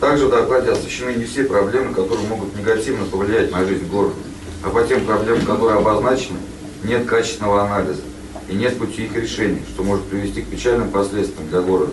Также 0.00 0.26
в 0.26 0.30
докладе 0.30 0.70
освещены 0.70 1.14
не 1.14 1.24
все 1.24 1.44
проблемы, 1.44 1.94
которые 1.94 2.26
могут 2.28 2.54
негативно 2.56 3.06
повлиять 3.06 3.50
на 3.50 3.64
жизнь 3.64 3.86
города. 3.86 4.14
А 4.62 4.70
по 4.70 4.82
тем 4.82 5.06
проблемам, 5.06 5.46
которые 5.46 5.78
обозначены, 5.78 6.38
нет 6.84 7.06
качественного 7.06 7.64
анализа 7.64 8.02
и 8.48 8.54
нет 8.54 8.78
пути 8.78 9.06
их 9.06 9.16
решения, 9.16 9.62
что 9.72 9.82
может 9.82 10.04
привести 10.06 10.42
к 10.42 10.48
печальным 10.48 10.90
последствиям 10.90 11.48
для 11.48 11.60
города. 11.60 11.92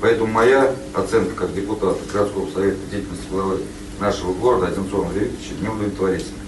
Поэтому 0.00 0.32
моя 0.32 0.74
оценка 0.94 1.34
как 1.34 1.54
депутата 1.54 1.98
городского 2.12 2.48
совета 2.50 2.78
деятельности 2.90 3.26
главы 3.30 3.58
нашего 4.00 4.32
города 4.32 4.68
Одинцова 4.68 5.10
Викторовича 5.12 5.54
неудовлетворительна. 5.60 6.38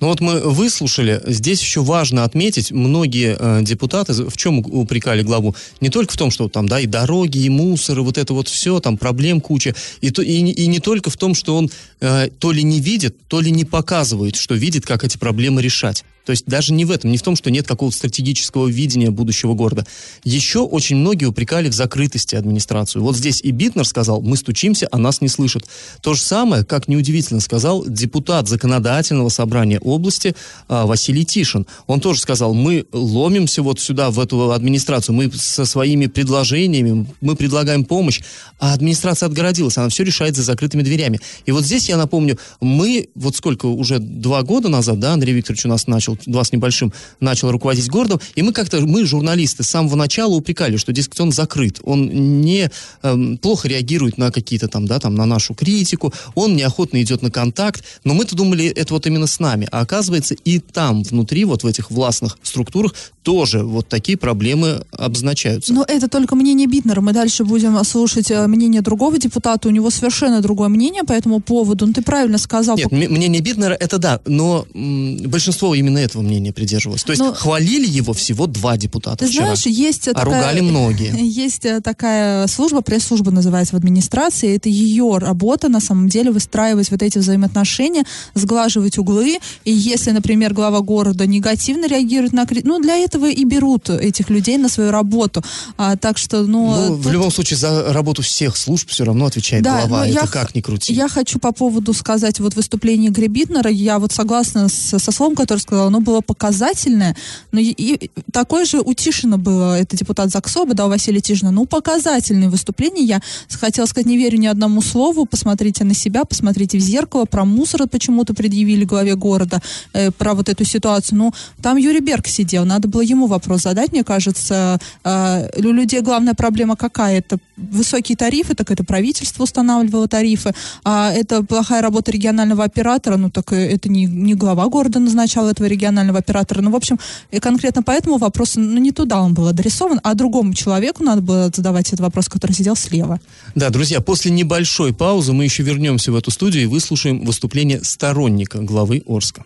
Но 0.00 0.08
вот 0.08 0.20
мы 0.20 0.40
выслушали, 0.40 1.22
здесь 1.26 1.60
еще 1.60 1.82
важно 1.82 2.24
отметить, 2.24 2.72
многие 2.72 3.36
э, 3.38 3.62
депутаты 3.62 4.12
в 4.12 4.36
чем 4.36 4.58
упрекали 4.58 5.22
главу? 5.22 5.54
Не 5.80 5.90
только 5.90 6.14
в 6.14 6.16
том, 6.16 6.30
что 6.30 6.48
там, 6.48 6.68
да, 6.68 6.80
и 6.80 6.86
дороги, 6.86 7.38
и 7.38 7.50
мусор, 7.50 7.98
и 7.98 8.02
вот 8.02 8.16
это 8.16 8.32
вот 8.32 8.48
все, 8.48 8.80
там 8.80 8.96
проблем 8.96 9.40
куча, 9.40 9.74
и, 10.00 10.10
то, 10.10 10.22
и, 10.22 10.32
и 10.32 10.66
не 10.66 10.80
только 10.80 11.10
в 11.10 11.16
том, 11.16 11.34
что 11.34 11.54
он 11.56 11.70
э, 12.00 12.28
то 12.38 12.50
ли 12.50 12.62
не 12.62 12.80
видит, 12.80 13.16
то 13.28 13.40
ли 13.40 13.50
не 13.50 13.66
показывает, 13.66 14.36
что 14.36 14.54
видит, 14.54 14.86
как 14.86 15.04
эти 15.04 15.18
проблемы 15.18 15.60
решать. 15.60 16.04
То 16.30 16.32
есть 16.32 16.46
даже 16.46 16.72
не 16.72 16.84
в 16.84 16.92
этом, 16.92 17.10
не 17.10 17.18
в 17.18 17.22
том, 17.22 17.34
что 17.34 17.50
нет 17.50 17.66
какого-то 17.66 17.96
стратегического 17.96 18.68
видения 18.68 19.10
будущего 19.10 19.54
города. 19.54 19.84
Еще 20.22 20.60
очень 20.60 20.94
многие 20.94 21.24
упрекали 21.24 21.68
в 21.68 21.72
закрытости 21.72 22.36
администрацию. 22.36 23.02
Вот 23.02 23.16
здесь 23.16 23.40
и 23.42 23.50
Битнер 23.50 23.84
сказал, 23.84 24.22
мы 24.22 24.36
стучимся, 24.36 24.86
а 24.92 24.98
нас 24.98 25.20
не 25.20 25.26
слышат. 25.26 25.64
То 26.02 26.14
же 26.14 26.22
самое, 26.22 26.64
как 26.64 26.86
неудивительно 26.86 27.40
сказал 27.40 27.84
депутат 27.84 28.46
законодательного 28.46 29.28
собрания 29.28 29.80
области 29.80 30.36
а, 30.68 30.86
Василий 30.86 31.24
Тишин. 31.24 31.66
Он 31.88 31.98
тоже 31.98 32.20
сказал, 32.20 32.54
мы 32.54 32.86
ломимся 32.92 33.64
вот 33.64 33.80
сюда, 33.80 34.12
в 34.12 34.20
эту 34.20 34.52
администрацию, 34.52 35.16
мы 35.16 35.32
со 35.32 35.64
своими 35.64 36.06
предложениями, 36.06 37.08
мы 37.20 37.34
предлагаем 37.34 37.84
помощь, 37.84 38.20
а 38.60 38.72
администрация 38.72 39.26
отгородилась, 39.26 39.78
она 39.78 39.88
все 39.88 40.04
решает 40.04 40.36
за 40.36 40.44
закрытыми 40.44 40.82
дверями. 40.82 41.18
И 41.46 41.50
вот 41.50 41.64
здесь 41.64 41.88
я 41.88 41.96
напомню, 41.96 42.38
мы 42.60 43.08
вот 43.16 43.34
сколько, 43.34 43.66
уже 43.66 43.98
два 43.98 44.44
года 44.44 44.68
назад, 44.68 45.00
да, 45.00 45.14
Андрей 45.14 45.32
Викторович 45.32 45.64
у 45.64 45.68
нас 45.68 45.88
начал 45.88 46.16
два 46.26 46.44
с 46.44 46.52
небольшим, 46.52 46.92
начал 47.20 47.50
руководить 47.50 47.88
городом, 47.88 48.20
и 48.34 48.42
мы 48.42 48.52
как-то, 48.52 48.80
мы, 48.80 49.04
журналисты, 49.04 49.62
с 49.62 49.68
самого 49.68 49.96
начала 49.96 50.34
упрекали, 50.34 50.76
что, 50.76 50.92
дескать, 50.92 51.20
он 51.20 51.32
закрыт, 51.32 51.80
он 51.82 52.40
не 52.40 52.70
эм, 53.02 53.38
плохо 53.38 53.68
реагирует 53.68 54.18
на 54.18 54.30
какие-то 54.30 54.68
там, 54.68 54.86
да, 54.86 54.98
там, 54.98 55.14
на 55.14 55.26
нашу 55.26 55.54
критику, 55.54 56.12
он 56.34 56.56
неохотно 56.56 57.00
идет 57.02 57.22
на 57.22 57.30
контакт, 57.30 57.84
но 58.04 58.14
мы-то 58.14 58.36
думали, 58.36 58.66
это 58.66 58.94
вот 58.94 59.06
именно 59.06 59.26
с 59.26 59.38
нами, 59.40 59.68
а 59.70 59.80
оказывается 59.80 60.34
и 60.34 60.58
там, 60.58 61.02
внутри, 61.02 61.44
вот 61.44 61.62
в 61.62 61.66
этих 61.66 61.90
властных 61.90 62.38
структурах, 62.42 62.94
тоже 63.22 63.62
вот 63.62 63.88
такие 63.88 64.16
проблемы 64.16 64.82
обозначаются. 64.92 65.72
Но 65.72 65.84
это 65.86 66.08
только 66.08 66.34
мнение 66.34 66.66
Битнера, 66.66 67.00
мы 67.00 67.12
дальше 67.12 67.44
будем 67.44 67.82
слушать 67.84 68.30
э, 68.30 68.46
мнение 68.46 68.80
другого 68.80 69.18
депутата, 69.18 69.68
у 69.68 69.70
него 69.70 69.90
совершенно 69.90 70.40
другое 70.40 70.68
мнение 70.68 71.04
по 71.04 71.12
этому 71.12 71.40
поводу, 71.40 71.86
ну 71.86 71.92
ты 71.92 72.02
правильно 72.02 72.38
сказал. 72.38 72.76
Нет, 72.76 72.90
мнение 72.90 73.40
Битнера 73.40 73.74
это 73.74 73.98
да, 73.98 74.20
но 74.26 74.66
м, 74.74 75.18
большинство 75.28 75.74
именно 75.74 75.98
этого 75.98 76.09
мнения 76.14 76.52
придерживалось. 76.52 77.02
То 77.02 77.12
есть 77.12 77.22
Но... 77.22 77.32
хвалили 77.32 77.86
его 77.86 78.12
всего 78.12 78.46
два 78.46 78.76
депутата 78.76 79.24
Ты 79.24 79.30
вчера, 79.30 79.44
знаешь, 79.44 79.66
есть 79.66 80.08
а 80.08 80.14
такая, 80.14 80.24
ругали 80.24 80.60
многие. 80.60 81.12
Есть 81.40 81.64
э, 81.64 81.80
такая 81.80 82.46
служба, 82.46 82.80
пресс-служба 82.80 83.30
называется 83.30 83.74
в 83.74 83.78
администрации. 83.78 84.56
Это 84.56 84.68
ее 84.68 85.18
работа, 85.18 85.68
на 85.68 85.80
самом 85.80 86.08
деле, 86.08 86.30
выстраивать 86.30 86.90
вот 86.90 87.02
эти 87.02 87.18
взаимоотношения, 87.18 88.04
сглаживать 88.34 88.98
углы. 88.98 89.38
И 89.64 89.72
если, 89.72 90.10
например, 90.10 90.54
глава 90.54 90.80
города 90.80 91.26
негативно 91.26 91.86
реагирует 91.86 92.32
на 92.32 92.46
критику, 92.46 92.68
ну, 92.68 92.80
для 92.80 92.96
этого 92.96 93.30
и 93.30 93.44
берут 93.44 93.90
этих 93.90 94.30
людей 94.30 94.58
на 94.58 94.68
свою 94.68 94.90
работу. 94.90 95.42
А, 95.76 95.96
так 95.96 96.18
что, 96.18 96.42
ну... 96.42 96.74
ну 96.74 96.96
тут... 96.96 97.06
В 97.06 97.12
любом 97.12 97.30
случае, 97.30 97.56
за 97.58 97.92
работу 97.92 98.22
всех 98.22 98.56
служб 98.56 98.88
все 98.88 99.04
равно 99.04 99.26
отвечает 99.26 99.62
да, 99.62 99.86
глава. 99.86 100.06
Это 100.06 100.14
я, 100.14 100.26
как 100.26 100.54
ни 100.54 100.60
крути. 100.60 100.92
Я 100.92 101.08
хочу 101.08 101.38
по 101.38 101.52
поводу 101.52 101.92
сказать 101.92 102.40
вот 102.40 102.54
выступление 102.54 103.10
Гребитнера. 103.10 103.70
Я 103.70 103.98
вот 103.98 104.12
согласна 104.12 104.68
с, 104.68 104.98
со 104.98 105.12
словом, 105.12 105.36
которое 105.36 105.60
сказал, 105.60 105.89
оно 105.90 106.00
было 106.00 106.20
показательное, 106.20 107.16
но 107.52 107.60
и, 107.60 107.74
и 107.76 108.10
такое 108.32 108.64
же 108.64 108.80
у 108.80 108.94
Тишина 108.94 109.36
было, 109.36 109.78
это 109.78 109.96
депутат 109.96 110.30
Заксоба, 110.30 110.74
да, 110.74 110.86
у 110.86 110.88
Василия 110.88 111.20
Тишина, 111.20 111.50
ну, 111.50 111.66
показательное 111.66 112.48
выступление. 112.48 113.04
Я 113.04 113.20
хотела 113.60 113.86
сказать, 113.86 114.06
не 114.06 114.16
верю 114.16 114.38
ни 114.38 114.46
одному 114.46 114.82
слову, 114.82 115.26
посмотрите 115.26 115.84
на 115.84 115.94
себя, 115.94 116.24
посмотрите 116.24 116.78
в 116.78 116.80
зеркало, 116.80 117.24
про 117.24 117.44
мусор 117.44 117.88
почему-то 117.88 118.34
предъявили 118.34 118.84
главе 118.84 119.16
города, 119.16 119.60
э, 119.92 120.10
про 120.10 120.34
вот 120.34 120.48
эту 120.48 120.64
ситуацию. 120.64 121.18
Ну, 121.18 121.32
там 121.62 121.76
Юрий 121.76 122.00
Берг 122.00 122.26
сидел, 122.28 122.64
надо 122.64 122.88
было 122.88 123.00
ему 123.00 123.26
вопрос 123.26 123.62
задать, 123.62 123.92
мне 123.92 124.04
кажется. 124.04 124.78
Э, 125.04 125.48
у 125.58 125.72
людей 125.72 126.00
главная 126.00 126.34
проблема 126.34 126.76
какая? 126.76 127.18
Это 127.18 127.38
высокие 127.56 128.16
тарифы, 128.16 128.54
так 128.54 128.70
это 128.70 128.84
правительство 128.84 129.42
устанавливало 129.42 130.08
тарифы, 130.08 130.54
а 130.84 131.12
это 131.12 131.42
плохая 131.42 131.82
работа 131.82 132.10
регионального 132.12 132.64
оператора, 132.64 133.16
ну, 133.16 133.30
так 133.30 133.52
это 133.52 133.88
не, 133.88 134.06
не 134.06 134.34
глава 134.34 134.68
города 134.68 134.98
назначал 134.98 135.48
этого 135.48 135.66
регионального 135.80 136.18
оператора. 136.18 136.60
Ну, 136.60 136.70
в 136.70 136.76
общем, 136.76 136.98
и 137.30 137.40
конкретно 137.40 137.82
по 137.82 137.90
этому 137.90 138.18
вопросу, 138.18 138.60
ну, 138.60 138.78
не 138.78 138.92
туда 138.92 139.20
он 139.20 139.34
был 139.34 139.48
адресован, 139.48 140.00
а 140.02 140.14
другому 140.14 140.54
человеку 140.54 141.02
надо 141.02 141.22
было 141.22 141.50
задавать 141.54 141.88
этот 141.88 142.00
вопрос, 142.00 142.28
который 142.28 142.52
сидел 142.52 142.76
слева. 142.76 143.20
Да, 143.54 143.70
друзья, 143.70 144.00
после 144.00 144.30
небольшой 144.30 144.92
паузы 144.92 145.32
мы 145.32 145.44
еще 145.44 145.62
вернемся 145.62 146.12
в 146.12 146.16
эту 146.16 146.30
студию 146.30 146.64
и 146.64 146.66
выслушаем 146.66 147.24
выступление 147.24 147.82
сторонника 147.82 148.58
главы 148.58 149.02
Орска. 149.06 149.44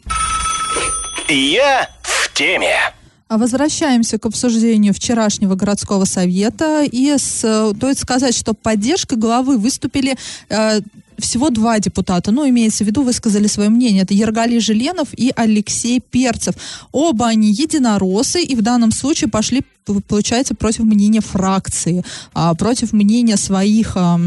Я 1.29 1.89
в 2.03 2.33
теме. 2.35 2.77
А 3.29 3.39
возвращаемся 3.39 4.19
к 4.19 4.27
обсуждению 4.27 4.93
вчерашнего 4.93 5.55
городского 5.55 6.05
совета. 6.05 6.85
И 6.85 7.17
с, 7.17 7.39
стоит 7.77 7.99
сказать, 7.99 8.37
что 8.37 8.53
поддержка 8.53 9.17
главы 9.17 9.57
выступили 9.57 10.17
э, 10.51 10.81
всего 11.19 11.51
два 11.51 11.79
депутата, 11.79 12.31
ну, 12.31 12.49
имеется 12.49 12.85
в 12.85 12.87
виду, 12.87 13.03
высказали 13.03 13.47
свое 13.47 13.69
мнение. 13.69 14.03
Это 14.03 14.15
Ергали 14.15 14.59
Желенов 14.59 15.09
и 15.13 15.33
Алексей 15.37 16.01
Перцев. 16.01 16.55
Оба 16.93 17.27
они 17.29 17.53
единоросы 17.53 18.43
и 18.43 18.55
в 18.55 18.63
данном 18.63 18.93
случае 18.93 19.31
пошли 19.31 19.63
получается, 20.09 20.55
против 20.55 20.85
мнения 20.85 21.21
фракции, 21.21 22.05
а, 22.33 22.55
против 22.55 22.93
мнения 22.93 23.37
своих 23.37 23.93
а, 23.97 24.19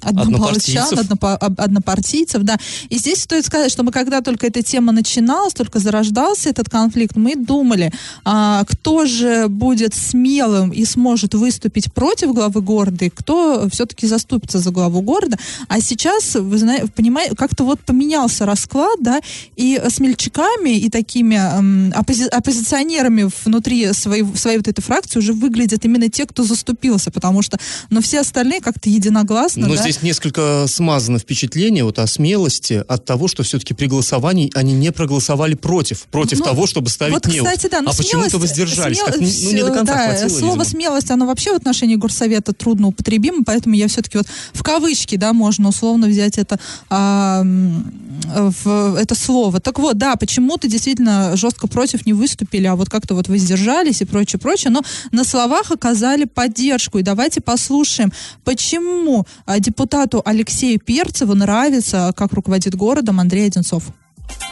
однополчан, 0.00 0.98
однопо, 0.98 1.36
однопартийцев, 1.36 2.42
да. 2.42 2.56
И 2.88 2.98
здесь 2.98 3.22
стоит 3.22 3.44
сказать, 3.44 3.70
что 3.70 3.82
мы 3.82 3.92
когда 3.92 4.20
только 4.20 4.46
эта 4.46 4.62
тема 4.62 4.92
начиналась, 4.92 5.54
только 5.54 5.78
зарождался 5.78 6.50
этот 6.50 6.68
конфликт, 6.68 7.16
мы 7.16 7.36
думали, 7.36 7.92
а, 8.24 8.64
кто 8.64 9.06
же 9.06 9.48
будет 9.48 9.94
смелым 9.94 10.70
и 10.70 10.84
сможет 10.84 11.34
выступить 11.34 11.92
против 11.92 12.32
главы 12.32 12.60
города, 12.62 13.04
и 13.04 13.10
кто 13.10 13.68
все-таки 13.70 14.06
заступится 14.06 14.58
за 14.58 14.70
главу 14.70 15.02
города. 15.02 15.36
А 15.68 15.80
сейчас, 15.80 16.31
вы 16.40 16.58
знаете, 16.58 16.86
понимаете, 16.94 17.34
как-то 17.36 17.64
вот 17.64 17.80
поменялся 17.80 18.46
расклад, 18.46 18.98
да, 19.00 19.20
и 19.56 19.80
смельчаками, 19.88 20.78
и 20.78 20.88
такими 20.88 21.34
эм, 21.34 21.92
оппози 21.94 22.24
оппозиционерами 22.24 23.28
внутри 23.44 23.92
своей, 23.92 24.24
своей 24.36 24.58
вот 24.58 24.68
этой 24.68 24.80
фракции 24.80 25.02
фракции 25.02 25.18
уже 25.18 25.32
выглядят 25.32 25.84
именно 25.84 26.08
те, 26.08 26.26
кто 26.26 26.44
заступился, 26.44 27.10
потому 27.10 27.42
что, 27.42 27.58
но 27.90 28.00
все 28.00 28.20
остальные 28.20 28.60
как-то 28.60 28.88
единогласно. 28.88 29.66
Но 29.66 29.74
да? 29.74 29.82
здесь 29.82 30.02
несколько 30.02 30.66
смазано 30.68 31.18
впечатление 31.18 31.84
вот 31.84 31.98
о 31.98 32.06
смелости 32.06 32.84
от 32.86 33.04
того, 33.04 33.28
что 33.28 33.42
все-таки 33.42 33.74
при 33.74 33.86
голосовании 33.86 34.50
они 34.54 34.74
не 34.74 34.92
проголосовали 34.92 35.54
против, 35.54 36.02
против 36.04 36.38
ну, 36.38 36.44
того, 36.44 36.66
чтобы 36.66 36.88
ставить 36.88 37.14
вот, 37.14 37.26
неуд. 37.26 37.46
Кстати, 37.46 37.70
да, 37.70 37.80
но 37.80 37.90
а 37.90 37.94
почему-то 37.94 38.38
воздержались. 38.38 38.98
Смел... 38.98 39.06
Как, 39.06 39.20
ну, 39.20 39.52
не 39.52 39.62
до 39.62 39.70
конца 39.72 39.94
да, 39.94 40.06
хватило, 40.08 40.28
Слово 40.28 40.52
видимо. 40.52 40.64
смелость, 40.64 41.10
оно 41.10 41.26
вообще 41.26 41.52
в 41.52 41.56
отношении 41.56 41.96
горсовета 41.96 42.52
трудно 42.52 42.88
употребимо, 42.88 43.44
поэтому 43.44 43.74
я 43.74 43.88
все-таки 43.88 44.18
вот 44.18 44.26
в 44.52 44.62
кавычки, 44.62 45.16
да, 45.16 45.32
можно 45.32 45.68
условно 45.68 46.06
взять 46.06 46.21
это, 46.22 46.58
а, 46.90 47.42
в, 47.44 48.96
это 48.96 49.14
слово. 49.14 49.60
Так 49.60 49.78
вот, 49.78 49.98
да, 49.98 50.16
почему-то 50.16 50.68
действительно 50.68 51.36
жестко 51.36 51.66
против 51.66 52.06
не 52.06 52.12
выступили, 52.12 52.66
а 52.66 52.76
вот 52.76 52.88
как-то 52.88 53.14
вот 53.14 53.28
воздержались 53.28 54.00
и 54.00 54.04
прочее, 54.04 54.38
прочее, 54.40 54.70
но 54.70 54.82
на 55.10 55.24
словах 55.24 55.70
оказали 55.70 56.24
поддержку. 56.24 56.98
И 56.98 57.02
давайте 57.02 57.40
послушаем, 57.40 58.12
почему 58.44 59.26
а, 59.46 59.58
депутату 59.58 60.22
Алексею 60.24 60.78
Перцеву 60.80 61.34
нравится, 61.34 62.12
как 62.16 62.32
руководит 62.32 62.74
городом 62.74 63.20
Андрей 63.20 63.46
Одинцов. 63.46 63.84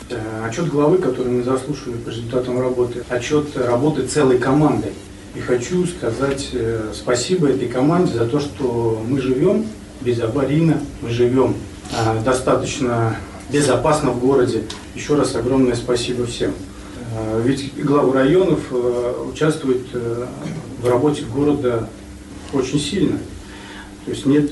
Э, 0.09 0.47
отчет 0.49 0.69
главы, 0.69 0.99
который 0.99 1.33
мы 1.33 1.43
заслушали 1.43 1.97
по 1.97 2.09
результатам 2.09 2.61
работы, 2.61 3.05
отчет 3.09 3.57
работы 3.57 4.07
целой 4.07 4.39
команды. 4.39 4.89
И 5.35 5.41
хочу 5.41 5.87
сказать 5.87 6.49
э, 6.53 6.93
спасибо 6.95 7.49
этой 7.49 7.69
команде 7.69 8.15
за 8.15 8.27
то, 8.27 8.41
что 8.41 9.03
мы 9.07 9.21
живем 9.21 9.67
безаварийно, 10.01 10.81
мы 11.03 11.11
живем 11.11 11.55
э, 11.93 12.23
достаточно 12.25 13.17
безопасно 13.51 14.11
в 14.11 14.21
городе. 14.21 14.65
Еще 14.95 15.15
раз 15.15 15.35
огромное 15.35 15.75
спасибо 15.75 16.27
всем. 16.27 16.53
Э, 17.13 17.43
ведь 17.45 17.75
главы 17.83 18.13
районов 18.13 18.61
э, 18.71 19.25
участвуют 19.33 19.89
э, 19.93 20.27
в 20.81 20.89
работе 20.89 21.25
города 21.25 21.89
очень 22.53 22.81
сильно. 22.81 23.19
То 24.05 24.13
есть 24.13 24.27
нет 24.27 24.51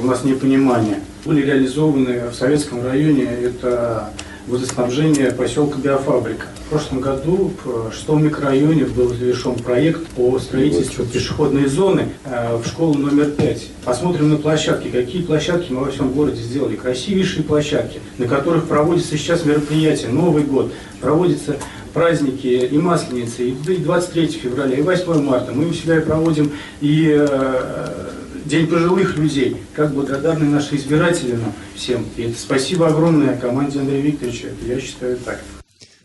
у 0.00 0.06
нас 0.06 0.22
непонимания. 0.22 1.00
Были 1.24 1.44
реализованы 1.44 2.28
в 2.30 2.34
Советском 2.34 2.84
районе 2.84 3.24
это 3.24 4.10
водоснабжение 4.48 5.30
поселка 5.32 5.78
Биофабрика. 5.78 6.46
В 6.66 6.70
прошлом 6.70 7.00
году 7.00 7.52
в 7.64 7.92
шестом 7.92 8.24
микрорайоне 8.24 8.84
был 8.84 9.08
завершен 9.08 9.54
проект 9.54 10.06
по 10.08 10.38
строительству 10.38 11.04
пешеходной 11.04 11.66
зоны 11.66 12.08
в 12.24 12.66
школу 12.66 12.94
номер 12.94 13.30
пять. 13.30 13.68
Посмотрим 13.84 14.30
на 14.30 14.36
площадки. 14.36 14.88
Какие 14.88 15.22
площадки 15.22 15.72
мы 15.72 15.84
во 15.84 15.90
всем 15.90 16.12
городе 16.12 16.42
сделали? 16.42 16.76
Красивейшие 16.76 17.44
площадки, 17.44 18.00
на 18.18 18.26
которых 18.26 18.66
проводится 18.66 19.16
сейчас 19.16 19.44
мероприятие. 19.44 20.08
Новый 20.10 20.44
год. 20.44 20.72
Проводится 21.00 21.56
праздники 21.92 22.46
и 22.46 22.78
Масленицы, 22.78 23.50
и 23.50 23.52
23 23.52 24.26
февраля, 24.28 24.76
и 24.76 24.82
8 24.82 25.22
марта. 25.22 25.52
Мы 25.52 25.68
у 25.68 25.72
себя 25.72 26.00
проводим 26.00 26.52
и 26.80 27.16
э, 27.18 27.88
День 28.48 28.66
пожилых 28.66 29.18
людей. 29.18 29.58
Как 29.74 29.92
благодарны 29.92 30.46
наши 30.46 30.76
избиратели 30.76 31.32
нам 31.32 31.52
всем. 31.74 32.06
И 32.16 32.22
это 32.22 32.38
спасибо 32.38 32.88
огромное 32.88 33.36
команде 33.36 33.80
Андрея 33.80 34.00
Викторовича. 34.00 34.48
Я 34.66 34.80
считаю 34.80 35.18
так. 35.18 35.38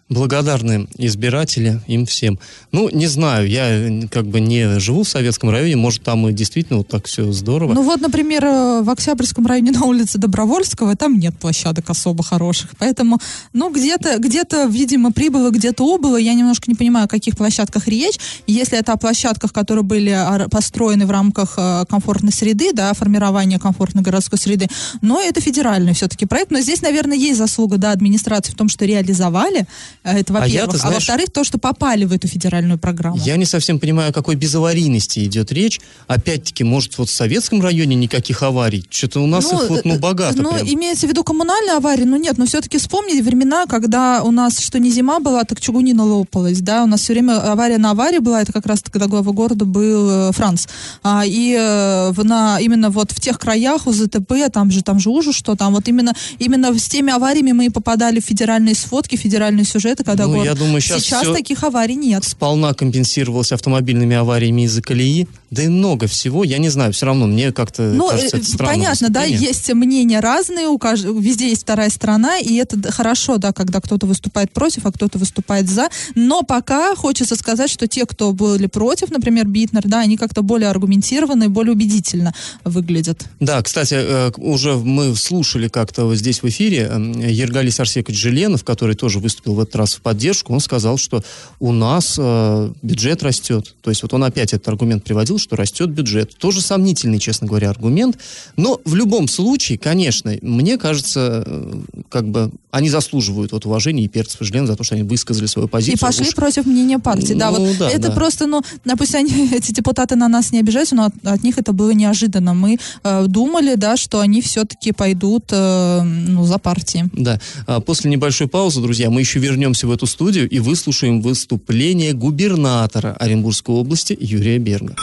Благодарны 0.10 0.88
избиратели 0.98 1.82
им 1.88 2.06
всем. 2.06 2.40
Ну, 2.72 2.90
не 2.90 3.08
знаю, 3.08 3.48
я 3.48 3.68
э, 3.70 4.08
как 4.08 4.26
бы 4.26 4.40
не 4.40 4.80
живу 4.80 5.04
в 5.04 5.10
Советском 5.10 5.50
районе, 5.50 5.76
может, 5.76 6.04
там 6.04 6.28
и 6.28 6.34
действительно 6.34 6.80
вот 6.80 6.88
так 6.90 7.06
все 7.06 7.32
здорово. 7.32 7.74
Ну 7.74 7.84
вот, 7.84 8.02
например, 8.02 8.46
э, 8.46 8.82
в 8.84 8.90
Октябрьском 8.90 9.46
районе 9.48 9.72
на 9.72 9.86
улице 9.86 10.18
Добровольского 10.18 10.96
там 10.96 11.20
нет 11.20 11.36
площадок 11.38 11.90
особо 11.90 12.24
хороших, 12.24 12.72
поэтому, 12.78 13.20
ну, 13.54 13.72
где-то, 13.72 14.20
где-то, 14.20 14.66
видимо, 14.66 15.12
прибыло, 15.12 15.50
где-то 15.50 15.84
убыло, 15.84 16.18
я 16.18 16.34
немножко 16.34 16.70
не 16.70 16.76
понимаю, 16.76 17.06
о 17.06 17.10
каких 17.10 17.38
площадках 17.38 17.88
речь, 17.88 18.20
если 18.46 18.78
это 18.78 18.94
о 18.94 18.98
площадках, 18.98 19.54
которые 19.54 19.84
были 19.84 20.10
а, 20.10 20.48
построены 20.50 21.06
в 21.06 21.12
рамках 21.12 21.56
э, 21.58 21.86
комфортной 21.90 22.32
среды, 22.32 22.74
да, 22.74 22.94
формирования 22.94 23.60
комфортной 23.60 24.04
городской 24.04 24.38
среды, 24.38 24.68
но 25.02 25.22
это 25.22 25.42
федеральный 25.42 25.94
все-таки 25.94 26.26
проект, 26.26 26.52
но 26.52 26.60
здесь, 26.60 26.82
наверное, 26.82 27.18
есть 27.18 27.38
заслуга, 27.38 27.78
да, 27.78 27.92
администрации 27.92 28.52
в 28.52 28.56
том, 28.56 28.70
что 28.70 28.86
реализовали, 28.86 29.66
это 30.04 30.34
во-первых, 30.34 30.54
я-то, 30.54 30.76
а, 30.76 30.78
знаешь, 30.78 30.96
во-вторых, 30.98 31.32
то, 31.32 31.44
что 31.44 31.58
попали 31.58 32.06
в 32.06 32.12
эту 32.12 32.28
федеральную 32.28 32.78
программу. 32.78 33.18
Я 33.18 33.38
не 33.38 33.46
совсем 33.46 33.80
понимаю, 33.80 34.10
о 34.10 34.14
какой 34.14 34.36
безаварийности 34.36 35.24
идет 35.26 35.52
речь. 35.52 35.80
Опять-таки, 36.08 36.64
может, 36.64 36.98
вот 36.98 37.10
в 37.10 37.14
советском 37.14 37.62
районе 37.62 37.96
никаких 37.96 38.44
аварий? 38.44 38.86
Что-то 38.90 39.22
у 39.22 39.28
нас 39.28 39.46
их 39.52 39.70
вот, 39.70 39.86
ну, 39.86 39.96
э, 39.96 40.00
богато 40.00 40.42
Ну, 40.42 40.54
прям. 40.54 40.68
имеется 40.68 41.08
в 41.08 41.10
виду 41.10 41.24
коммунальные 41.24 41.78
аварии, 41.78 42.04
ну 42.04 42.18
нет, 42.18 42.38
но 42.38 42.46
все-таки 42.46 42.78
вспомните 42.78 43.24
времена, 43.24 43.66
когда 43.66 44.24
у 44.24 44.32
нас 44.32 44.60
что 44.60 44.80
не 44.80 44.92
зима 44.92 45.20
была, 45.20 45.44
так 45.44 45.62
чугунина 45.62 46.04
лопалась, 46.04 46.60
да, 46.60 46.84
у 46.84 46.88
нас 46.88 47.02
все 47.02 47.14
время 47.14 47.40
авария 47.40 47.78
на 47.78 47.92
аварии 47.92 48.20
была, 48.20 48.42
это 48.42 48.52
как 48.52 48.66
раз 48.66 48.82
когда 48.82 49.08
глава 49.08 49.32
города 49.32 49.66
был 49.66 50.10
э, 50.10 50.32
Франц. 50.34 50.68
А, 51.02 51.24
и 51.26 51.56
э, 51.58 52.12
в, 52.12 52.24
на, 52.24 52.60
именно 52.60 52.90
вот 52.90 53.12
в 53.12 53.20
тех 53.20 53.40
краях 53.40 53.88
у 53.88 53.92
ЗТП, 53.92 54.34
там 54.52 54.72
же, 54.72 54.84
там 54.84 55.00
же 55.00 55.10
ужас, 55.10 55.36
что 55.36 55.56
там, 55.56 55.74
вот 55.74 55.88
именно, 55.88 56.14
именно 56.40 56.78
с 56.78 56.88
теми 56.88 57.12
авариями 57.12 57.52
мы 57.52 57.66
и 57.66 57.70
попадали 57.70 58.20
в 58.20 58.26
федеральные 58.26 58.76
сводки, 58.76 59.16
федеральные 59.16 59.66
сюжеты, 59.94 60.04
когда 60.04 60.26
Ну, 60.26 60.34
город... 60.34 60.46
я 60.46 60.56
думаю, 60.56 60.82
Сейчас 60.82 61.04
всё- 61.04 61.34
таких 61.34 61.64
аварий 61.64 61.96
нет. 61.96 62.24
Сполна 62.24 62.74
компенсировалось 62.74 63.52
автомобильными 63.52 64.16
авариями 64.16 64.64
из-за 64.64 64.82
колеи. 64.82 65.28
Да 65.54 65.64
и 65.64 65.68
много 65.68 66.08
всего. 66.08 66.44
Я 66.44 66.58
не 66.58 66.70
знаю, 66.70 66.94
все 66.94 67.06
равно 67.06 67.28
мне 67.28 67.52
как-то 67.52 67.84
Ну, 67.84 68.10
кажется, 68.10 68.38
э, 68.38 68.40
это 68.40 68.50
странное 68.50 68.76
понятно, 68.76 69.10
да, 69.10 69.24
есть 69.24 69.72
мнения 69.74 70.20
разные, 70.20 70.68
у 70.68 70.80
кажд... 70.80 71.06
везде 71.06 71.50
есть 71.50 71.62
вторая 71.62 71.90
сторона, 71.90 72.40
и 72.40 72.56
это 72.56 72.92
хорошо, 72.92 73.38
да, 73.38 73.54
когда 73.54 73.80
кто-то 73.80 74.08
выступает 74.08 74.52
против, 74.52 74.86
а 74.86 74.92
кто-то 74.92 75.20
выступает 75.20 75.70
за. 75.70 75.90
Но 76.16 76.42
пока 76.42 76.96
хочется 76.96 77.36
сказать, 77.36 77.70
что 77.70 77.88
те, 77.88 78.06
кто 78.06 78.34
были 78.34 78.66
против, 78.66 79.12
например, 79.12 79.48
Битнер, 79.48 79.84
да, 79.86 80.00
они 80.00 80.18
как-то 80.18 80.42
более 80.42 80.70
аргументированно 80.70 81.44
и 81.44 81.48
более 81.48 81.74
убедительно 81.74 82.34
выглядят. 82.64 83.26
Да, 83.40 83.62
кстати, 83.62 83.96
э, 83.96 84.32
уже 84.38 84.76
мы 84.76 85.16
слушали 85.16 85.68
как-то 85.68 86.14
здесь 86.16 86.42
в 86.42 86.48
эфире 86.50 86.92
Ергалис 87.18 87.80
Арсекович 87.80 88.20
Желенов, 88.20 88.64
который 88.64 88.96
тоже 88.96 89.20
выступил 89.20 89.54
в 89.54 89.60
этот 89.60 89.76
раз 89.76 89.94
в 89.94 90.02
поддержку, 90.02 90.54
он 90.54 90.60
сказал, 90.60 90.98
что 90.98 91.24
у 91.60 91.72
нас 91.72 92.16
э, 92.18 92.74
бюджет 92.82 93.22
растет. 93.22 93.76
То 93.82 93.92
есть 93.92 94.02
вот 94.02 94.14
он 94.14 94.24
опять 94.24 94.54
этот 94.54 94.68
аргумент 94.68 95.04
приводил, 95.04 95.38
что 95.44 95.56
растет 95.56 95.90
бюджет. 95.90 96.36
Тоже 96.38 96.62
сомнительный, 96.62 97.20
честно 97.20 97.48
говоря, 97.48 97.70
аргумент. 97.70 98.18
Но 98.58 98.82
в 98.86 98.96
любом 98.96 99.28
случае, 99.28 99.78
конечно, 99.78 100.34
мне 100.42 100.78
кажется, 100.78 101.44
э, 101.46 101.82
как 102.10 102.28
бы 102.30 102.52
они 102.72 102.90
заслуживают 102.90 103.52
вот 103.52 103.66
уважения 103.68 104.04
и 104.04 104.08
Перцев 104.08 104.42
и 104.42 104.66
за 104.66 104.76
то, 104.76 104.84
что 104.84 104.96
они 104.96 105.04
высказали 105.04 105.46
свою 105.46 105.68
позицию. 105.68 105.96
И 105.96 106.00
пошли 106.00 106.28
Уж- 106.28 106.36
против 106.36 106.66
мнения 106.66 106.98
партии. 106.98 107.34
Да, 107.34 107.52
Ну, 107.52 107.66
вот 107.66 107.78
да, 107.78 107.90
это 107.90 108.08
да. 108.08 108.12
просто, 108.12 108.48
ну, 108.48 108.62
да, 108.84 108.96
пусть 108.96 109.14
они, 109.14 109.50
эти 109.54 109.72
депутаты 109.72 110.16
на 110.16 110.28
нас 110.28 110.52
не 110.52 110.60
обижаются, 110.60 110.96
но 110.96 111.06
от, 111.06 111.14
от 111.24 111.44
них 111.44 111.60
это 111.60 111.72
было 111.72 111.92
неожиданно. 111.92 112.54
Мы 112.54 112.80
э, 113.04 113.26
думали, 113.28 113.76
да, 113.76 113.96
что 113.98 114.20
они 114.22 114.42
все-таки 114.42 114.92
пойдут, 114.92 115.46
э, 115.52 116.02
ну, 116.02 116.46
за 116.46 116.58
партией. 116.58 117.06
Да. 117.14 117.40
А 117.68 117.80
После 117.80 118.10
небольшой 118.10 118.48
паузы, 118.48 118.82
друзья, 118.82 119.10
мы 119.10 119.20
еще 119.20 119.40
вернемся 119.40 119.88
в 119.88 119.92
эту 119.92 120.08
студию 120.08 120.50
и 120.50 120.60
выслушаем 120.60 121.22
выступление 121.22 122.14
губернатора 122.14 123.16
Оренбургской 123.20 123.76
области 123.76 124.18
Юрия 124.20 124.58
Берга. 124.58 124.96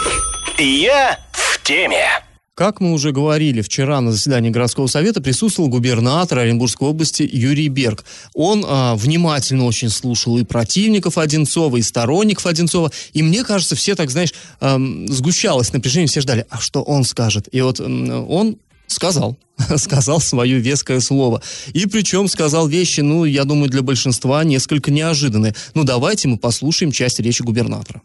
Я 0.59 1.18
в 1.32 1.62
теме. 1.62 2.06
Как 2.54 2.80
мы 2.80 2.92
уже 2.92 3.12
говорили, 3.12 3.62
вчера 3.62 4.02
на 4.02 4.12
заседании 4.12 4.50
городского 4.50 4.87
совета 4.87 5.23
присутствовал 5.23 5.70
губернатор 5.70 6.40
Оренбургской 6.40 6.88
области 6.88 7.23
Юрий 7.23 7.68
Берг. 7.68 8.04
Он 8.35 8.64
а, 8.68 8.97
внимательно 8.97 9.64
очень 9.64 9.88
слушал 9.88 10.37
и 10.37 10.44
противников 10.44 11.16
Одинцова, 11.16 11.78
и 11.78 11.82
сторонников 11.82 12.44
Одинцова. 12.44 12.92
И 13.14 13.23
мне 13.23 13.44
кажется, 13.44 13.76
все 13.76 13.94
так, 13.94 14.11
знаешь, 14.11 14.35
ам, 14.61 15.09
сгущалось 15.09 15.73
напряжение, 15.73 16.09
все 16.09 16.20
ждали, 16.20 16.44
а 16.50 16.59
что 16.59 16.82
он 16.82 17.04
скажет? 17.04 17.49
И 17.50 17.62
вот 17.62 17.80
м, 17.80 18.28
он 18.30 18.59
сказал, 18.88 19.38
сказал 19.76 20.20
свое 20.20 20.59
веское 20.59 21.00
слово. 21.00 21.42
И 21.73 21.87
причем 21.87 22.28
сказал 22.28 22.68
вещи, 22.68 23.00
ну, 23.00 23.25
я 23.25 23.44
думаю, 23.44 23.70
для 23.70 23.80
большинства 23.80 24.44
несколько 24.44 24.90
неожиданные. 24.90 25.54
Ну, 25.73 25.85
давайте 25.85 26.28
мы 26.28 26.37
послушаем 26.37 26.92
часть 26.92 27.20
речи 27.20 27.40
губернатора. 27.42 28.03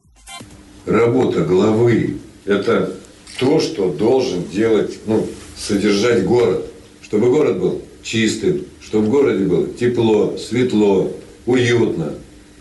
Работа 0.85 1.41
главы– 1.41 2.17
это 2.45 2.95
то, 3.39 3.59
что 3.59 3.91
должен 3.91 4.45
делать, 4.45 4.99
ну, 5.05 5.27
содержать 5.57 6.25
город. 6.25 6.65
Чтобы 7.01 7.29
город 7.29 7.59
был 7.59 7.81
чистым, 8.03 8.65
чтобы 8.81 9.07
в 9.07 9.09
городе 9.09 9.45
было 9.45 9.67
тепло, 9.67 10.37
светло, 10.37 11.11
уютно. 11.45 12.13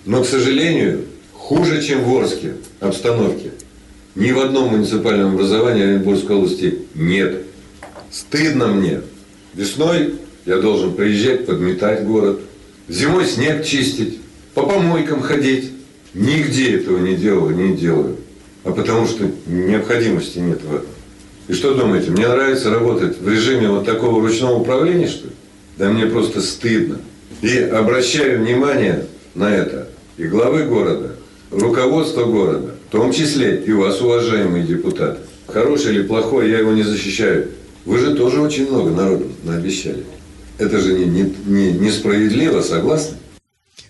Но, 0.04 0.22
к 0.22 0.26
сожалению, 0.26 1.04
хуже, 1.32 1.82
чем 1.82 2.04
в 2.04 2.16
Орске 2.16 2.54
обстановке. 2.80 3.50
Ни 4.14 4.30
в 4.32 4.40
одном 4.40 4.68
муниципальном 4.68 5.34
образовании 5.34 5.82
Оренбургской 5.82 6.36
области 6.36 6.78
нет. 6.94 7.42
Стыдно 8.10 8.68
мне. 8.68 9.00
Весной 9.54 10.14
я 10.46 10.58
должен 10.58 10.94
приезжать, 10.94 11.46
подметать 11.46 12.04
город. 12.04 12.40
Зимой 12.88 13.26
снег 13.26 13.64
чистить, 13.64 14.20
по 14.54 14.62
помойкам 14.62 15.20
ходить. 15.20 15.72
Нигде 16.14 16.76
этого 16.76 16.98
не 16.98 17.16
делал 17.16 17.50
и 17.50 17.54
не 17.54 17.76
делаю. 17.76 18.16
А 18.62 18.72
потому 18.72 19.06
что 19.06 19.30
необходимости 19.46 20.38
нет 20.38 20.62
в 20.62 20.74
этом. 20.74 20.88
И 21.48 21.52
что 21.52 21.74
думаете, 21.74 22.10
мне 22.10 22.26
нравится 22.26 22.70
работать 22.70 23.20
в 23.20 23.28
режиме 23.28 23.68
вот 23.68 23.84
такого 23.84 24.22
ручного 24.22 24.54
управления, 24.54 25.08
что 25.08 25.26
ли? 25.26 25.32
Да 25.76 25.90
мне 25.90 26.06
просто 26.06 26.40
стыдно. 26.40 26.98
И 27.42 27.58
обращаю 27.58 28.40
внимание 28.40 29.06
на 29.34 29.54
это 29.54 29.88
и 30.16 30.24
главы 30.24 30.62
города, 30.64 31.16
руководство 31.50 32.24
города, 32.24 32.74
в 32.88 32.92
том 32.92 33.12
числе 33.12 33.62
и 33.66 33.72
вас, 33.72 34.00
уважаемые 34.00 34.64
депутаты. 34.64 35.18
Хороший 35.46 35.94
или 35.94 36.02
плохой, 36.02 36.50
я 36.50 36.60
его 36.60 36.72
не 36.72 36.84
защищаю. 36.84 37.48
Вы 37.84 37.98
же 37.98 38.14
тоже 38.14 38.40
очень 38.40 38.70
много 38.70 38.90
народу 38.90 39.26
наобещали. 39.42 40.04
Это 40.58 40.78
же 40.78 40.94
не, 40.94 41.04
не, 41.04 41.34
не, 41.46 41.72
несправедливо, 41.72 42.62
согласны? 42.62 43.16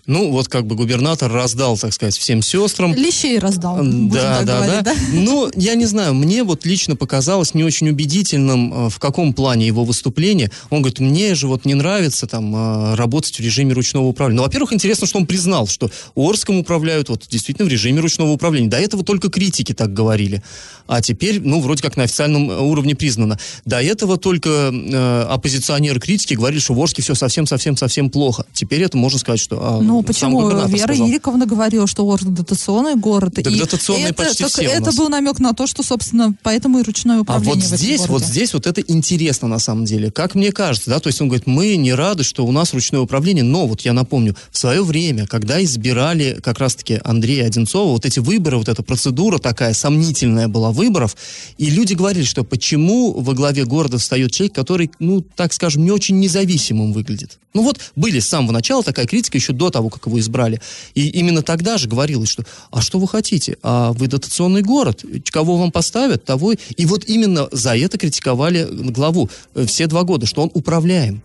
Ну, 0.06 0.30
вот 0.30 0.48
как 0.48 0.66
бы 0.66 0.76
губернатор 0.76 1.32
раздал, 1.32 1.78
так 1.78 1.92
сказать, 1.94 2.16
всем 2.16 2.42
сестрам. 2.42 2.94
Лещей 2.94 3.38
раздал, 3.38 3.78
Да, 3.80 4.42
да, 4.42 4.56
говорить, 4.60 4.84
да. 4.84 4.94
Ну, 5.12 5.50
я 5.56 5.74
не 5.74 5.86
знаю, 5.86 6.12
мне 6.14 6.44
вот 6.44 6.66
лично 6.66 6.94
показалось 6.94 7.54
не 7.54 7.64
очень 7.64 7.88
убедительным, 7.88 8.86
э, 8.86 8.90
в 8.90 8.98
каком 8.98 9.32
плане 9.32 9.66
его 9.66 9.84
выступление. 9.84 10.50
Он 10.70 10.82
говорит, 10.82 11.00
мне 11.00 11.34
же 11.34 11.48
вот 11.48 11.64
не 11.64 11.74
нравится 11.74 12.26
там 12.26 12.54
э, 12.54 12.94
работать 12.96 13.36
в 13.36 13.40
режиме 13.40 13.72
ручного 13.72 14.04
управления. 14.06 14.36
Ну, 14.36 14.42
во-первых, 14.42 14.72
интересно, 14.74 15.06
что 15.06 15.18
он 15.18 15.26
признал, 15.26 15.66
что 15.66 15.90
Орском 16.14 16.58
управляют 16.58 17.08
вот 17.08 17.24
действительно 17.28 17.66
в 17.66 17.70
режиме 17.70 18.00
ручного 18.00 18.30
управления. 18.30 18.68
До 18.68 18.78
этого 18.78 19.04
только 19.04 19.30
критики 19.30 19.72
так 19.72 19.92
говорили. 19.94 20.42
А 20.86 21.00
теперь, 21.00 21.40
ну, 21.40 21.60
вроде 21.60 21.82
как 21.82 21.96
на 21.96 22.02
официальном 22.02 22.50
э, 22.50 22.58
уровне 22.60 22.94
признано. 22.94 23.38
До 23.64 23.80
этого 23.82 24.18
только 24.18 24.70
э, 24.70 25.26
оппозиционеры 25.30 25.98
критики 25.98 26.34
говорили, 26.34 26.60
что 26.60 26.74
в 26.74 26.80
Орске 26.82 27.00
все 27.00 27.14
совсем-совсем-совсем 27.14 28.10
плохо. 28.10 28.44
Теперь 28.52 28.82
это 28.82 28.98
можно 28.98 29.18
сказать, 29.18 29.40
что... 29.40 29.58
а, 29.62 29.80
Ну, 29.80 29.93
сам 29.96 30.04
почему? 30.04 30.48
Вера 30.48 30.94
сказал. 30.94 31.08
Ириковна 31.08 31.46
говорила, 31.46 31.86
что 31.86 32.10
Орск 32.10 32.26
дотационный 32.26 32.96
город. 32.96 33.34
Так 33.34 33.46
и 33.46 33.58
дотационные 33.58 34.06
это, 34.06 34.14
почти 34.14 34.44
все 34.44 34.62
Это 34.62 34.92
был 34.92 35.08
намек 35.08 35.38
на 35.38 35.52
то, 35.52 35.66
что, 35.66 35.82
собственно, 35.82 36.34
поэтому 36.42 36.78
и 36.78 36.82
ручное 36.82 37.18
А 37.18 37.20
управление 37.20 37.54
вот 37.54 37.62
в 37.62 37.66
этом 37.66 37.78
здесь, 37.78 38.08
вот 38.08 38.22
здесь 38.22 38.54
вот 38.54 38.66
это 38.66 38.80
интересно 38.80 39.48
на 39.48 39.58
самом 39.58 39.84
деле. 39.84 40.10
Как 40.10 40.34
мне 40.34 40.52
кажется, 40.52 40.90
да, 40.90 41.00
то 41.00 41.08
есть 41.08 41.20
он 41.20 41.28
говорит, 41.28 41.46
мы 41.46 41.76
не 41.76 41.92
рады, 41.92 42.24
что 42.24 42.44
у 42.44 42.52
нас 42.52 42.72
ручное 42.74 43.00
управление, 43.00 43.44
но 43.44 43.66
вот 43.66 43.82
я 43.82 43.92
напомню, 43.92 44.36
в 44.50 44.58
свое 44.58 44.82
время, 44.82 45.26
когда 45.26 45.62
избирали 45.62 46.38
как 46.42 46.58
раз-таки 46.58 47.00
Андрея 47.04 47.46
Одинцова, 47.46 47.90
вот 47.90 48.04
эти 48.04 48.18
выборы, 48.18 48.58
вот 48.58 48.68
эта 48.68 48.82
процедура 48.82 49.38
такая 49.38 49.74
сомнительная 49.74 50.48
была 50.48 50.72
выборов, 50.72 51.16
и 51.58 51.70
люди 51.70 51.94
говорили, 51.94 52.24
что 52.24 52.44
почему 52.44 53.12
во 53.12 53.34
главе 53.34 53.64
города 53.64 53.98
встает 53.98 54.32
человек, 54.32 54.54
который, 54.54 54.90
ну, 54.98 55.22
так 55.22 55.52
скажем, 55.52 55.84
не 55.84 55.90
очень 55.90 56.18
независимым 56.18 56.92
выглядит. 56.92 57.38
Ну 57.54 57.62
вот 57.62 57.78
были 57.94 58.18
с 58.18 58.26
самого 58.26 58.50
начала 58.50 58.82
такая 58.82 59.06
критика, 59.06 59.38
еще 59.38 59.52
до 59.52 59.70
того, 59.70 59.83
как 59.90 60.06
его 60.06 60.18
избрали. 60.18 60.60
И 60.94 61.08
именно 61.08 61.42
тогда 61.42 61.78
же 61.78 61.88
говорилось, 61.88 62.28
что 62.28 62.44
а 62.70 62.80
что 62.80 62.98
вы 62.98 63.08
хотите? 63.08 63.56
А 63.62 63.92
вы 63.92 64.06
дотационный 64.08 64.62
город. 64.62 65.04
Кого 65.30 65.56
вам 65.56 65.70
поставят, 65.72 66.24
того... 66.24 66.52
и- 66.52 66.58
И 66.76 66.86
вот 66.86 67.04
именно 67.06 67.48
за 67.52 67.76
это 67.76 67.98
критиковали 67.98 68.66
главу 68.70 69.28
э, 69.54 69.64
все 69.66 69.86
два 69.86 70.02
года, 70.04 70.26
что 70.26 70.42
он 70.42 70.50
управляем. 70.54 71.22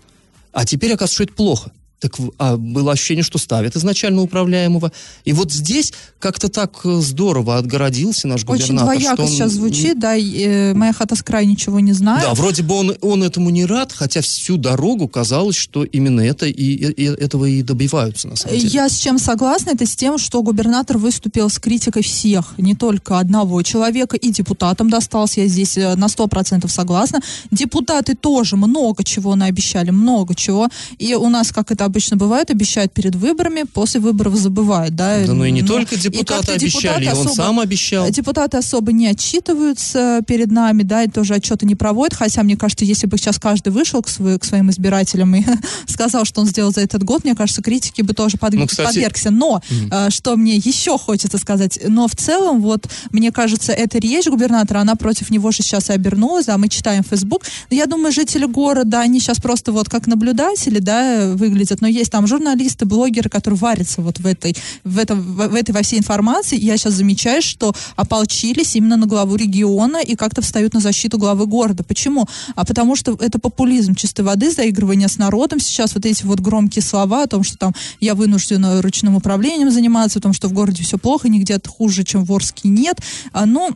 А 0.52 0.65
теперь, 0.65 0.93
оказывается, 0.93 1.15
что 1.15 1.24
это 1.26 1.34
плохо. 1.34 1.72
Так 2.00 2.14
а 2.38 2.56
было 2.56 2.94
ощущение, 2.94 3.24
что 3.24 3.38
ставят 3.38 3.76
изначально 3.76 4.22
управляемого. 4.22 4.92
И 5.26 5.34
вот 5.34 5.52
здесь 5.52 5.94
как-то 6.20 6.48
так 6.48 6.80
э, 6.86 7.02
здорово 7.02 7.58
отгородился 7.58 8.28
наш 8.28 8.44
Очень 8.46 8.76
губернатор. 8.76 8.96
двояко 8.96 9.16
что 9.16 9.24
он 9.24 9.30
сейчас 9.30 9.52
звучит, 9.52 10.00
да, 10.00 10.18
э, 10.18 10.74
моя 10.74 10.94
хата 10.94 11.16
с 11.16 11.24
края 11.24 11.46
ничего 11.46 11.80
не 11.80 11.92
знает. 11.94 12.24
Да, 12.24 12.34
вроде 12.34 12.64
бы 12.64 12.76
он, 12.76 12.96
он 13.02 13.24
этому 13.24 13.50
не 13.50 13.66
рад, 13.66 13.92
хотя 13.92 14.22
всю 14.22 14.56
дорогу 14.58 15.08
казалось, 15.10 15.56
что 15.58 15.84
именно 15.84 16.22
это 16.22 16.46
и, 16.46 16.52
и- 16.54 17.04
этого 17.04 17.46
и 17.46 17.62
добиваются 17.64 18.28
на 18.30 18.36
самом 18.38 18.58
деле. 18.58 18.70
Я 18.70 18.88
с 18.88 18.98
чем 18.98 19.20
согласна, 19.20 19.72
это 19.72 19.86
с 19.86 19.96
тем, 19.96 20.18
что 20.18 20.42
губернатор 20.42 20.98
выступил 20.98 21.50
с 21.50 21.60
критикой 21.60 22.04
всех, 22.04 22.54
не 22.58 22.76
только 22.76 23.20
одного 23.20 23.62
человека, 23.62 24.16
и 24.16 24.30
депутатам 24.32 24.90
достался, 24.90 25.42
я 25.42 25.48
здесь 25.48 25.78
э, 25.78 25.96
на 25.96 26.08
сто 26.08 26.28
процентов 26.28 26.72
согласна. 26.72 27.20
Депутаты 27.52 28.16
тоже 28.16 28.56
много 28.56 29.04
чего 29.04 29.36
наобещали, 29.36 29.90
много 29.92 30.34
чего, 30.34 30.70
и 30.98 31.14
у 31.16 31.28
нас, 31.28 31.52
как 31.52 31.72
это 31.72 31.88
обычно 31.89 32.15
бывает, 32.17 32.49
обещают 32.52 32.93
перед 32.93 33.15
выборами, 33.15 33.63
после 33.63 33.99
выборов 33.99 34.36
забывают, 34.36 34.95
да. 34.95 35.25
Да 35.25 35.34
ну 35.34 35.43
и 35.45 35.52
не 35.52 35.62
Ну, 35.62 35.67
только 35.67 35.97
депутаты 35.97 36.54
обещали, 36.54 37.06
он 37.08 37.12
особо- 37.12 37.36
сам 37.36 37.60
обещал. 37.60 38.10
Депутаты 38.10 38.58
особо 38.58 38.91
не 38.93 39.08
отчитываются 39.54 40.21
перед 40.28 40.52
нами, 40.52 40.84
да, 40.84 41.04
и 41.04 41.08
тоже 41.10 41.34
отчеты 41.36 41.65
не 41.65 41.75
проводят, 41.75 42.13
хотя, 42.15 42.43
мне 42.43 42.56
кажется, 42.58 42.86
если 42.86 43.08
бы 43.08 43.17
сейчас 43.17 43.39
каждый 43.39 43.69
вышел 43.69 44.02
к, 44.02 44.08
свой- 44.10 44.38
к 44.39 44.45
своим 44.45 44.69
избирателям 44.69 45.36
и 45.36 45.43
сказал, 45.88 46.25
что 46.25 46.41
он 46.41 46.47
сделал 46.47 46.71
за 46.71 46.82
этот 46.82 47.04
год, 47.04 47.23
мне 47.23 47.36
кажется, 47.36 47.62
критики 47.62 48.02
бы 48.02 48.13
тоже 48.13 48.38
под- 48.38 48.54
Ну, 48.54 48.67
кстати- 48.67 48.88
подвергся. 48.88 49.32
Но, 49.32 49.62
э, 49.91 50.10
что 50.10 50.36
мне 50.36 50.56
еще 50.56 50.97
хочется 50.97 51.38
сказать, 51.38 51.80
но 51.88 52.08
в 52.08 52.15
целом, 52.15 52.62
вот, 52.62 52.88
мне 53.12 53.32
кажется, 53.32 53.71
эта 53.73 53.97
речь 53.99 54.28
губернатора, 54.28 54.80
она 54.80 54.95
против 54.95 55.30
него 55.32 55.52
же 55.52 55.63
сейчас 55.63 55.89
и 55.89 55.93
обернулась, 55.93 56.45
да, 56.45 56.58
мы 56.58 56.69
читаем 56.69 57.04
Facebook, 57.04 57.43
но 57.69 57.75
я 57.78 57.86
думаю, 57.86 58.12
жители 58.12 58.45
города, 58.45 58.99
они 59.02 59.19
сейчас 59.19 59.39
просто 59.39 59.71
вот 59.71 59.89
как 59.89 60.08
наблюдатели, 60.08 60.80
да, 60.80 61.32
выглядят, 61.36 61.79
но 61.82 61.88
есть 61.88 62.12
там 62.12 62.28
журналисты, 62.28 62.86
блогеры, 62.86 63.30
которые 63.30 63.58
варятся 63.58 64.02
вот 64.02 64.20
в 64.20 64.26
этой, 64.26 64.56
в 64.84 64.98
этом, 64.98 65.22
в, 65.22 65.56
этой 65.56 65.72
во 65.72 65.82
всей 65.82 66.00
информации, 66.00 66.58
я 66.58 66.78
сейчас 66.78 66.94
замечаю, 66.94 67.42
что 67.42 67.74
ополчились 67.96 68.76
именно 68.76 68.98
на 68.98 69.08
главу 69.08 69.36
региона 69.36 69.98
и 69.98 70.15
как-то 70.15 70.42
встают 70.42 70.74
на 70.74 70.80
защиту 70.80 71.18
главы 71.18 71.46
города. 71.46 71.84
Почему? 71.84 72.28
А 72.56 72.65
потому 72.65 72.96
что 72.96 73.18
это 73.20 73.39
популизм 73.39 73.96
чистой 73.96 74.22
воды, 74.22 74.52
заигрывание 74.52 75.08
с 75.08 75.18
народом. 75.18 75.60
Сейчас 75.60 75.96
вот 75.96 76.06
эти 76.06 76.24
вот 76.24 76.39
громкие 76.39 76.84
слова 76.84 77.24
о 77.24 77.28
том, 77.28 77.44
что 77.44 77.58
там 77.58 77.74
я 78.00 78.15
вынуждена 78.15 78.82
ручным 78.82 79.15
управлением 79.15 79.72
заниматься, 79.72 80.20
о 80.20 80.22
том, 80.22 80.34
что 80.34 80.48
в 80.48 80.54
городе 80.54 80.84
все 80.84 80.98
плохо, 80.98 81.30
нигде 81.30 81.60
хуже, 81.65 82.04
чем 82.04 82.26
в 82.26 82.34
Орске 82.34 82.70
нет. 82.70 82.98
А, 83.32 83.46
ну, 83.46 83.70
э, 83.70 83.74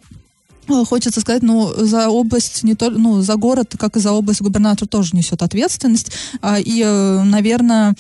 Хочется 0.68 1.22
сказать, 1.22 1.44
ну, 1.44 1.72
за 1.76 2.10
область, 2.10 2.64
не 2.64 2.76
только, 2.76 2.98
ну, 2.98 3.22
за 3.22 3.36
город, 3.36 3.76
как 3.78 3.98
и 3.98 4.00
за 4.00 4.12
область, 4.12 4.42
губернатор 4.42 4.88
тоже 4.88 5.12
несет 5.14 5.42
ответственность. 5.42 6.12
А, 6.42 6.60
и, 6.60 6.82
э, 6.84 7.24
наверное, 7.24 7.96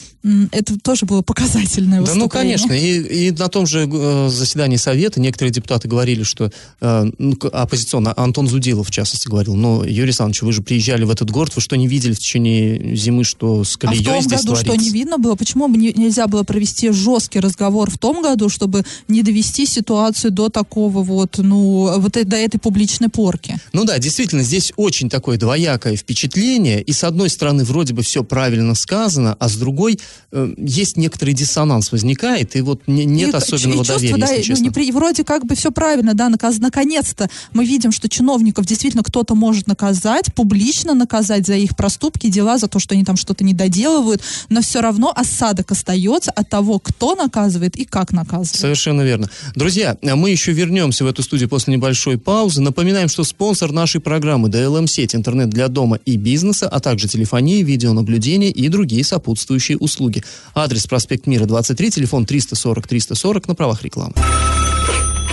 это 0.52 0.80
тоже 0.80 1.06
было 1.06 1.22
показательное 1.22 2.02
Да, 2.02 2.16
ну, 2.16 2.30
конечно. 2.30 2.74
И, 2.74 3.28
и 3.28 3.32
на 3.32 3.48
том 3.50 3.66
же 3.66 3.90
э, 3.92 4.30
заседании 4.30 4.78
Совета 4.78 5.20
некоторые 5.20 5.52
депутаты 5.52 5.88
говорили, 5.88 6.24
что 6.24 6.52
э, 6.82 7.12
ну, 7.18 7.38
оппозиционно, 7.52 8.14
Антон 8.16 8.48
Зудилов, 8.48 8.88
в 8.88 8.92
частности, 8.92 9.28
говорил, 9.28 9.56
но, 9.56 9.84
Юрий 9.84 10.04
Александрович, 10.04 10.42
вы 10.42 10.54
же 10.54 10.62
приезжали 10.62 11.04
в 11.04 11.10
этот 11.10 11.32
город, 11.32 11.54
вы 11.56 11.62
что, 11.62 11.76
не 11.76 11.88
видели 11.88 12.14
в 12.14 12.20
течение 12.20 12.96
зимы, 12.96 13.24
что 13.24 13.64
с 13.64 13.74
А 13.74 13.78
в 13.78 13.80
колеей 13.80 14.06
том 14.06 14.22
здесь 14.22 14.42
году 14.42 14.56
что 14.56 14.66
творится? 14.66 14.86
не 14.86 14.94
видно 14.94 15.18
было? 15.18 15.36
Почему 15.36 15.68
бы 15.68 15.78
не- 15.78 15.94
нельзя 15.94 16.28
было 16.28 16.44
провести 16.44 16.92
жесткий 16.92 17.40
разговор 17.40 17.90
в 17.92 17.98
том 17.98 18.22
году, 18.22 18.50
чтобы 18.50 18.84
не 19.08 19.24
довести 19.24 19.66
ситуацию 19.66 20.32
до 20.32 20.50
такого 20.50 21.04
вот, 21.04 21.38
ну, 21.38 22.00
вот 22.00 22.18
э- 22.18 22.24
до 22.24 22.38
этой 22.54 22.60
публичной 22.60 23.10
порки? 23.10 23.58
Ну 23.74 23.84
да, 23.86 23.98
действительно, 24.00 24.44
здесь 24.44 24.72
очень 24.76 25.10
такое 25.10 25.38
двоякое 25.38 25.96
впечатление, 25.96 26.82
и 26.82 26.92
с 26.94 27.04
одной 27.04 27.30
стороны 27.30 27.64
вроде 27.64 27.94
бы 27.94 28.04
все 28.04 28.24
правильно 28.24 28.76
сказано, 28.76 29.36
а 29.40 29.50
с 29.50 29.56
другой 29.56 30.00
э, 30.32 30.54
есть 30.58 30.98
некоторый 30.98 31.34
диссонанс 31.34 31.92
возникает, 31.92 32.56
и 32.56 32.62
вот 32.62 32.82
не- 32.88 33.06
нет 33.06 33.34
И 33.34 33.38
особенного 33.38 33.76
и 33.82 33.86
чувство, 33.86 33.96
доверия, 33.96 34.18
да, 34.18 34.28
если 34.34 34.52
ну, 34.52 34.58
честно. 34.58 34.66
непри- 34.66 34.92
вроде 34.94 35.24
как 35.24 35.46
бы 35.46 35.56
все 35.56 35.72
правильно, 35.72 36.14
да, 36.14 36.30
наказ- 36.30 36.60
наконец-то 36.60 37.30
мы 37.54 37.66
видим, 37.66 37.92
что 37.92 38.08
чиновников 38.08 38.66
действительно 38.66 39.04
кто-то 39.04 39.36
может 39.36 39.68
наказать, 39.68 40.34
публично 40.34 40.94
наказать 40.94 41.48
за 41.48 41.56
их 41.56 41.76
проступки, 41.76 42.28
дела, 42.28 42.58
за 42.58 42.68
то, 42.68 42.80
что 42.80 42.94
они 42.96 43.04
там 43.04 43.16
что-то 43.18 43.44
не 43.44 43.54
доделывают, 43.54 44.22
но 44.50 44.62
все 44.62 44.82
равно 44.82 45.12
осадок 45.16 45.72
остается 45.72 46.32
от 46.32 46.50
того, 46.50 46.80
кто 46.80 47.16
наказывает 47.16 47.76
и 47.76 47.86
как 47.86 48.12
наказывает. 48.12 48.56
Совершенно 48.60 49.02
верно. 49.02 49.30
Друзья, 49.56 49.98
а 50.04 50.16
мы 50.16 50.30
еще 50.30 50.52
вернемся 50.52 51.04
в 51.04 51.08
эту 51.08 51.24
студию 51.24 51.50
после 51.50 51.74
небольшой 51.74 52.18
паузы. 52.18 52.43
Напоминаем, 52.44 53.10
что 53.10 53.24
спонсор 53.24 53.72
нашей 53.72 54.02
программы 54.02 54.50
DLM-сеть, 54.50 55.16
интернет 55.16 55.50
для 55.50 55.68
дома 55.68 56.00
и 56.06 56.18
бизнеса, 56.18 56.68
а 56.68 56.80
также 56.80 57.08
телефония, 57.08 57.64
видеонаблюдение 57.64 58.52
и 58.52 58.68
другие 58.70 59.04
сопутствующие 59.04 59.78
услуги. 59.78 60.24
Адрес 60.54 60.86
проспект 60.86 61.28
Мира, 61.28 61.46
23, 61.46 61.92
телефон 61.92 62.26
340-340 62.26 63.46
на 63.48 63.56
правах 63.56 63.84
рекламы. 63.84 64.14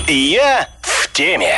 Я 0.08 0.68
в 0.82 1.12
теме. 1.12 1.56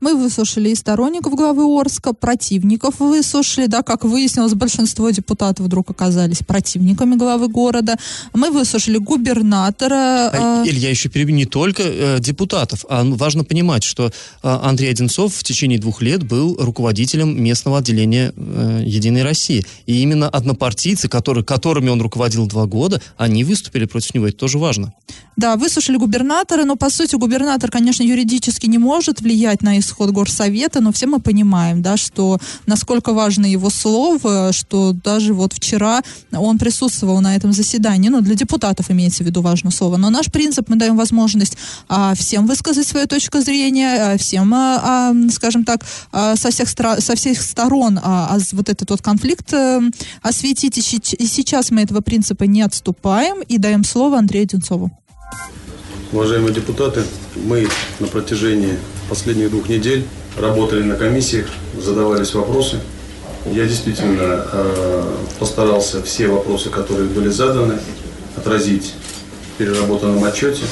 Мы 0.00 0.14
выслушали 0.14 0.70
и 0.70 0.74
сторонников 0.74 1.34
главы 1.34 1.64
Орска, 1.80 2.12
противников 2.12 3.00
выслушали, 3.00 3.66
да, 3.66 3.82
как 3.82 4.04
выяснилось, 4.04 4.54
большинство 4.54 5.10
депутатов 5.10 5.66
вдруг 5.66 5.90
оказались 5.90 6.38
противниками 6.38 7.16
главы 7.16 7.48
города. 7.48 7.96
Мы 8.32 8.50
выслушали 8.50 8.98
губернатора. 8.98 10.30
А, 10.32 10.64
э, 10.64 10.68
Иль, 10.68 10.78
я 10.78 10.90
еще 10.90 11.08
перебью 11.08 11.34
не 11.34 11.46
только 11.46 11.82
э, 11.82 12.20
депутатов, 12.20 12.84
а 12.88 13.02
ну, 13.02 13.16
важно 13.16 13.42
понимать, 13.44 13.82
что 13.82 14.06
э, 14.06 14.10
Андрей 14.42 14.90
Одинцов 14.90 15.34
в 15.34 15.42
течение 15.42 15.78
двух 15.78 16.00
лет 16.00 16.22
был 16.22 16.56
руководителем 16.58 17.42
местного 17.42 17.78
отделения 17.78 18.32
э, 18.36 18.82
Единой 18.86 19.22
России. 19.22 19.64
И 19.86 20.00
именно 20.02 20.28
однопартийцы, 20.28 21.08
которые, 21.08 21.44
которыми 21.44 21.88
он 21.88 22.00
руководил 22.00 22.46
два 22.46 22.66
года, 22.66 23.02
они 23.16 23.42
выступили 23.42 23.86
против 23.86 24.14
него. 24.14 24.28
Это 24.28 24.36
тоже 24.36 24.58
важно. 24.58 24.92
Да, 25.38 25.54
выслушали 25.54 25.98
губернатора, 25.98 26.64
но 26.64 26.74
по 26.74 26.90
сути 26.90 27.14
губернатор, 27.14 27.70
конечно, 27.70 28.02
юридически 28.02 28.66
не 28.66 28.78
может 28.78 29.20
влиять 29.20 29.62
на 29.62 29.78
исход 29.78 30.10
горсовета, 30.10 30.80
но 30.80 30.90
все 30.90 31.06
мы 31.06 31.20
понимаем, 31.20 31.80
да, 31.80 31.96
что 31.96 32.38
насколько 32.66 33.12
важно 33.12 33.46
его 33.46 33.70
слово, 33.70 34.52
что 34.52 34.92
даже 34.92 35.34
вот 35.34 35.52
вчера 35.52 36.02
он 36.32 36.58
присутствовал 36.58 37.20
на 37.20 37.36
этом 37.36 37.52
заседании, 37.52 38.08
ну, 38.08 38.20
для 38.20 38.34
депутатов 38.34 38.90
имеется 38.90 39.22
в 39.22 39.26
виду 39.28 39.40
важное 39.40 39.70
слово, 39.70 39.96
но 39.96 40.10
наш 40.10 40.26
принцип, 40.26 40.68
мы 40.68 40.74
даем 40.74 40.96
возможность 40.96 41.56
а, 41.88 42.16
всем 42.16 42.44
высказать 42.48 42.88
свою 42.88 43.06
точку 43.06 43.38
зрения, 43.40 44.14
а, 44.14 44.18
всем, 44.18 44.52
а, 44.52 44.80
а, 44.82 45.30
скажем 45.30 45.62
так, 45.62 45.84
а, 46.10 46.34
со, 46.34 46.50
всех 46.50 46.66
стра- 46.66 47.00
со 47.00 47.14
всех 47.14 47.40
сторон 47.40 48.00
а, 48.02 48.34
а, 48.34 48.38
вот 48.50 48.68
этот 48.68 48.90
вот 48.90 49.02
конфликт 49.02 49.52
э, 49.52 49.82
осветить, 50.20 50.78
и, 50.78 50.80
и 51.14 51.26
сейчас 51.28 51.70
мы 51.70 51.82
этого 51.82 52.00
принципа 52.00 52.42
не 52.42 52.62
отступаем. 52.62 53.40
И 53.42 53.58
даем 53.58 53.84
слово 53.84 54.18
Андрею 54.18 54.42
Одинцову. 54.42 54.90
Уважаемые 56.10 56.54
депутаты, 56.54 57.02
мы 57.36 57.68
на 58.00 58.06
протяжении 58.06 58.78
последних 59.10 59.50
двух 59.50 59.68
недель 59.68 60.04
работали 60.38 60.82
на 60.82 60.96
комиссиях, 60.96 61.46
задавались 61.78 62.32
вопросы. 62.32 62.80
Я 63.44 63.66
действительно 63.66 64.46
э, 64.52 65.16
постарался 65.38 66.02
все 66.02 66.28
вопросы, 66.28 66.70
которые 66.70 67.08
были 67.08 67.28
заданы, 67.28 67.78
отразить 68.36 68.94
в 69.54 69.58
переработанном 69.58 70.24
отчете, 70.24 70.62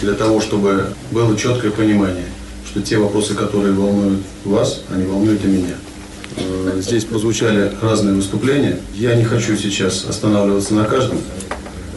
для 0.00 0.14
того, 0.14 0.40
чтобы 0.40 0.86
было 1.12 1.36
четкое 1.36 1.70
понимание, 1.70 2.26
что 2.68 2.82
те 2.82 2.98
вопросы, 2.98 3.34
которые 3.34 3.74
волнуют 3.74 4.22
вас, 4.44 4.80
они 4.92 5.04
волнуют 5.06 5.44
и 5.44 5.48
меня. 5.48 5.74
Э, 6.36 6.80
Здесь 6.80 7.04
прозвучали 7.04 7.72
разные 7.80 8.14
выступления. 8.14 8.80
Я 8.94 9.14
не 9.14 9.24
хочу 9.24 9.56
сейчас 9.56 10.04
останавливаться 10.04 10.74
на 10.74 10.84
каждом. 10.84 11.18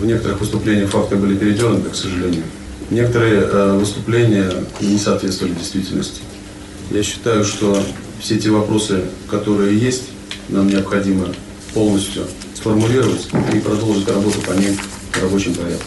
В 0.01 0.05
некоторых 0.07 0.39
выступлениях 0.39 0.89
факты 0.89 1.15
были 1.15 1.37
передернуты, 1.37 1.91
к 1.91 1.95
сожалению. 1.95 2.41
Некоторые 2.89 3.41
э, 3.41 3.77
выступления 3.77 4.51
не 4.79 4.97
соответствовали 4.97 5.53
действительности. 5.53 6.21
Я 6.89 7.03
считаю, 7.03 7.45
что 7.45 7.77
все 8.19 8.39
те 8.39 8.49
вопросы, 8.49 9.03
которые 9.29 9.77
есть, 9.77 10.05
нам 10.49 10.67
необходимо 10.67 11.27
полностью 11.75 12.23
сформулировать 12.55 13.29
и 13.53 13.59
продолжить 13.59 14.07
работу 14.07 14.39
по 14.41 14.53
ним 14.53 14.75
в 15.11 15.21
рабочем 15.21 15.53
порядке. 15.53 15.85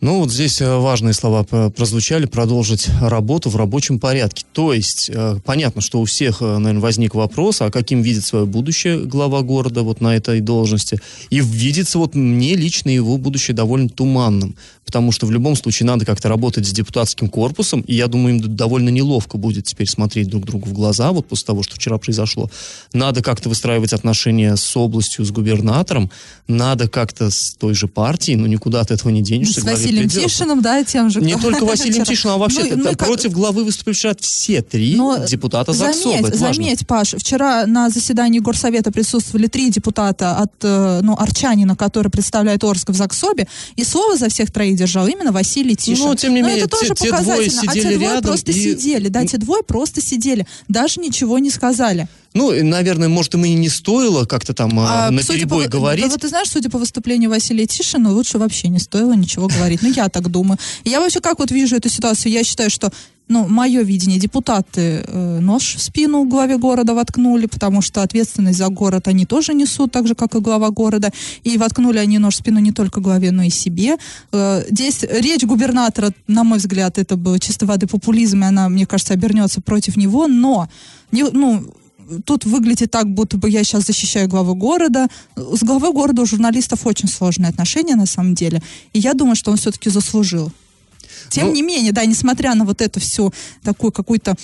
Ну, 0.00 0.20
вот 0.20 0.32
здесь 0.32 0.62
э, 0.62 0.76
важные 0.78 1.12
слова 1.12 1.44
прозвучали, 1.44 2.24
продолжить 2.24 2.88
работу 3.02 3.50
в 3.50 3.56
рабочем 3.56 3.98
порядке. 3.98 4.46
То 4.54 4.72
есть, 4.72 5.10
э, 5.12 5.36
понятно, 5.44 5.82
что 5.82 6.00
у 6.00 6.06
всех, 6.06 6.40
наверное, 6.40 6.80
возник 6.80 7.14
вопрос, 7.14 7.60
а 7.60 7.70
каким 7.70 8.00
видит 8.00 8.24
свое 8.24 8.46
будущее 8.46 9.00
глава 9.00 9.42
города 9.42 9.82
вот 9.82 10.00
на 10.00 10.16
этой 10.16 10.40
должности. 10.40 10.98
И 11.28 11.40
видится 11.40 11.98
вот 11.98 12.14
мне 12.14 12.54
лично 12.54 12.88
его 12.88 13.18
будущее 13.18 13.54
довольно 13.54 13.90
туманным. 13.90 14.56
Потому 14.86 15.12
что 15.12 15.26
в 15.26 15.30
любом 15.30 15.54
случае 15.54 15.86
надо 15.86 16.04
как-то 16.04 16.28
работать 16.28 16.66
с 16.66 16.72
депутатским 16.72 17.28
корпусом, 17.28 17.82
и 17.82 17.94
я 17.94 18.08
думаю, 18.08 18.36
им 18.36 18.56
довольно 18.56 18.88
неловко 18.88 19.38
будет 19.38 19.66
теперь 19.66 19.86
смотреть 19.86 20.28
друг 20.28 20.46
другу 20.46 20.68
в 20.68 20.72
глаза, 20.72 21.12
вот 21.12 21.26
после 21.28 21.46
того, 21.46 21.62
что 21.62 21.76
вчера 21.76 21.98
произошло. 21.98 22.50
Надо 22.92 23.22
как-то 23.22 23.48
выстраивать 23.48 23.92
отношения 23.92 24.56
с 24.56 24.76
областью, 24.76 25.24
с 25.24 25.30
губернатором, 25.30 26.10
надо 26.48 26.88
как-то 26.88 27.30
с 27.30 27.54
той 27.54 27.74
же 27.74 27.86
партией, 27.86 28.36
но 28.36 28.48
никуда 28.48 28.80
от 28.80 28.90
этого 28.90 29.10
не 29.10 29.22
денешься. 29.22 29.60
Главе 29.60 29.89
Василием. 29.98 30.28
Тишиным, 30.28 30.62
да, 30.62 30.84
тем 30.84 31.10
же. 31.10 31.20
Не 31.20 31.36
только 31.36 31.64
Василием. 31.66 32.04
Тишиным, 32.04 32.36
а 32.36 32.38
вообще 32.38 32.64
Ну, 32.64 32.76
ну, 32.76 32.84
как- 32.90 32.98
против 32.98 33.32
главы 33.32 33.64
выступили 33.64 33.94
вчера 33.94 34.14
все 34.20 34.62
три 34.62 34.96
Но 34.96 35.24
депутата 35.26 35.72
ЗАГСОБ. 35.72 36.02
заметь, 36.22 36.34
заметь, 36.34 36.86
Паш, 36.86 37.14
вчера 37.18 37.66
на 37.66 37.90
заседании 37.90 38.38
Горсовета 38.40 38.90
присутствовали 38.92 39.46
три 39.46 39.70
депутата 39.70 40.36
от, 40.36 40.52
э, 40.62 41.00
ну, 41.02 41.14
Арчанина, 41.18 41.76
который 41.76 42.10
представляет 42.10 42.64
Орск 42.64 42.90
в 42.90 42.94
ЗАГСОБе, 42.94 43.46
и 43.76 43.84
слово 43.84 44.16
за 44.16 44.28
всех 44.28 44.50
троих 44.50 44.76
держал 44.76 45.06
именно 45.06 45.32
Василий 45.32 45.76
Тишин. 45.76 46.06
Ну, 46.06 46.14
тем 46.14 46.34
не 46.34 46.42
Но 46.42 46.48
менее, 46.48 46.64
это 46.64 46.76
те- 46.76 46.80
тоже 46.88 46.94
те 46.94 47.08
двое 47.08 47.24
показательно. 47.24 47.62
а 47.66 47.72
сидели 47.72 47.82
те 47.82 47.94
двое 47.98 48.14
рядом 48.14 48.22
просто 48.30 48.50
и- 48.52 48.54
сидели, 48.54 49.08
да, 49.08 49.26
те 49.26 49.36
двое 49.38 49.62
просто 49.62 50.00
сидели, 50.00 50.46
даже 50.68 51.00
ничего 51.00 51.38
не 51.38 51.50
сказали. 51.50 52.08
Ну, 52.32 52.52
наверное, 52.62 53.08
может, 53.08 53.34
им 53.34 53.44
и 53.44 53.54
не 53.54 53.68
стоило 53.68 54.24
как-то 54.24 54.54
там 54.54 54.78
а, 54.78 55.08
А, 55.08 55.10
на 55.10 55.22
перебой 55.22 55.64
по- 55.64 55.70
говорить. 55.70 56.04
Да, 56.04 56.10
вот 56.10 56.20
ты 56.20 56.28
знаешь, 56.28 56.48
судя 56.48 56.70
по 56.70 56.78
выступлению 56.78 57.30
Василия 57.30 57.66
Тишина, 57.66 58.10
лучше 58.12 58.38
вообще 58.38 58.68
не 58.68 58.78
стоило 58.78 59.14
ничего 59.14 59.48
говорить. 59.48 59.82
Ну, 59.82 59.90
я 59.90 60.08
так 60.08 60.28
думаю. 60.30 60.58
Я 60.84 61.00
вообще 61.00 61.20
как 61.20 61.38
вот 61.40 61.50
вижу 61.50 61.76
эту 61.76 61.88
ситуацию, 61.88 62.32
я 62.32 62.44
считаю, 62.44 62.70
что 62.70 62.92
ну, 63.30 63.46
мое 63.46 63.82
видение, 63.82 64.18
депутаты 64.18 65.04
э, 65.06 65.38
нож 65.40 65.76
в 65.76 65.80
спину 65.82 66.24
главе 66.24 66.58
города 66.58 66.94
воткнули, 66.94 67.46
потому 67.46 67.80
что 67.80 68.02
ответственность 68.02 68.58
за 68.58 68.68
город 68.68 69.06
они 69.06 69.24
тоже 69.24 69.54
несут, 69.54 69.92
так 69.92 70.08
же, 70.08 70.16
как 70.16 70.34
и 70.34 70.40
глава 70.40 70.70
города. 70.70 71.12
И 71.44 71.56
воткнули 71.56 71.98
они 71.98 72.18
нож 72.18 72.34
в 72.34 72.38
спину 72.38 72.58
не 72.58 72.72
только 72.72 73.00
главе, 73.00 73.30
но 73.30 73.44
и 73.44 73.50
себе. 73.50 73.98
Э, 74.32 74.64
здесь 74.68 75.04
речь 75.08 75.44
губернатора, 75.44 76.10
на 76.26 76.42
мой 76.42 76.58
взгляд, 76.58 76.98
это 76.98 77.16
был 77.16 77.38
чистой 77.38 77.66
воды 77.66 77.86
популизм, 77.86 78.42
и 78.42 78.46
она, 78.46 78.68
мне 78.68 78.84
кажется, 78.84 79.14
обернется 79.14 79.60
против 79.60 79.96
него, 79.96 80.26
но 80.26 80.68
не, 81.12 81.22
ну, 81.22 81.72
тут 82.24 82.44
выглядит 82.44 82.90
так, 82.90 83.08
будто 83.12 83.36
бы 83.36 83.48
я 83.50 83.64
сейчас 83.64 83.86
защищаю 83.86 84.28
главу 84.28 84.54
города. 84.54 85.08
С 85.36 85.62
главой 85.62 85.92
города 85.92 86.22
у 86.22 86.26
журналистов 86.26 86.86
очень 86.86 87.08
сложные 87.08 87.48
отношения 87.50 87.96
на 87.96 88.06
самом 88.06 88.34
деле. 88.34 88.62
И 88.92 88.98
я 88.98 89.14
думаю, 89.14 89.36
что 89.36 89.50
он 89.50 89.56
все-таки 89.56 89.90
заслужил. 89.90 90.52
Тем 91.28 91.48
Ну- 91.48 91.54
не 91.54 91.62
менее, 91.62 91.92
да, 91.92 92.04
несмотря 92.04 92.54
на 92.54 92.64
вот 92.64 92.80
эту 92.80 93.00
всю 93.00 93.32
такую 93.62 93.92
какую-то 93.92 94.34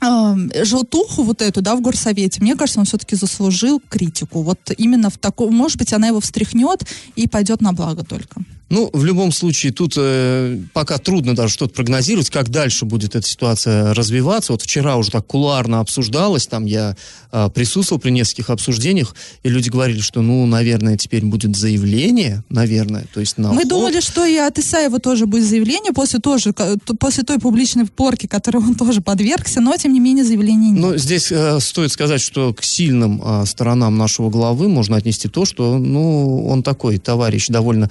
эм, 0.00 0.50
желтуху 0.64 1.22
вот 1.22 1.40
эту, 1.40 1.62
да, 1.62 1.76
в 1.76 1.80
горсовете, 1.80 2.40
мне 2.42 2.56
кажется, 2.56 2.80
он 2.80 2.86
все-таки 2.86 3.16
заслужил 3.16 3.80
критику. 3.88 4.42
Вот 4.42 4.58
именно 4.76 5.08
в 5.08 5.16
таком, 5.18 5.54
может 5.54 5.78
быть, 5.78 5.92
она 5.92 6.08
его 6.08 6.20
встряхнет 6.20 6.82
и 7.16 7.26
пойдет 7.26 7.60
на 7.62 7.72
благо 7.72 8.04
только. 8.04 8.42
Ну, 8.70 8.90
в 8.92 9.04
любом 9.04 9.30
случае, 9.30 9.72
тут 9.72 9.94
э, 9.96 10.58
пока 10.72 10.98
трудно 10.98 11.34
даже 11.34 11.52
что-то 11.52 11.74
прогнозировать, 11.74 12.30
как 12.30 12.48
дальше 12.48 12.84
будет 12.86 13.14
эта 13.14 13.26
ситуация 13.26 13.92
развиваться. 13.94 14.52
Вот 14.52 14.62
вчера 14.62 14.96
уже 14.96 15.10
так 15.10 15.26
кулуарно 15.26 15.80
обсуждалось, 15.80 16.46
там 16.46 16.64
я 16.64 16.96
э, 17.30 17.50
присутствовал 17.54 18.00
при 18.00 18.10
нескольких 18.10 18.50
обсуждениях, 18.50 19.14
и 19.42 19.48
люди 19.48 19.68
говорили, 19.68 20.00
что, 20.00 20.22
ну, 20.22 20.46
наверное, 20.46 20.96
теперь 20.96 21.24
будет 21.24 21.56
заявление, 21.56 22.42
наверное, 22.48 23.04
то 23.12 23.20
есть 23.20 23.36
на 23.38 23.52
Мы 23.52 23.62
ход. 23.62 23.68
думали, 23.68 24.00
что 24.00 24.24
и 24.24 24.36
от 24.36 24.58
Исаева 24.58 24.98
тоже 24.98 25.26
будет 25.26 25.44
заявление 25.44 25.92
после, 25.92 26.18
тоже, 26.18 26.54
после 26.98 27.22
той 27.22 27.38
публичной 27.38 27.84
порки, 27.84 28.26
которой 28.26 28.58
он 28.58 28.74
тоже 28.76 29.02
подвергся, 29.02 29.60
но, 29.60 29.76
тем 29.76 29.92
не 29.92 30.00
менее, 30.00 30.24
заявления 30.24 30.70
нет. 30.70 30.80
Но 30.80 30.96
здесь 30.96 31.30
э, 31.30 31.60
стоит 31.60 31.92
сказать, 31.92 32.22
что 32.22 32.54
к 32.54 32.64
сильным 32.64 33.20
э, 33.22 33.44
сторонам 33.46 33.98
нашего 33.98 34.30
главы 34.30 34.68
можно 34.68 34.96
отнести 34.96 35.28
то, 35.28 35.44
что, 35.44 35.78
ну, 35.78 36.46
он 36.46 36.62
такой 36.62 36.98
товарищ 36.98 37.48
довольно 37.48 37.90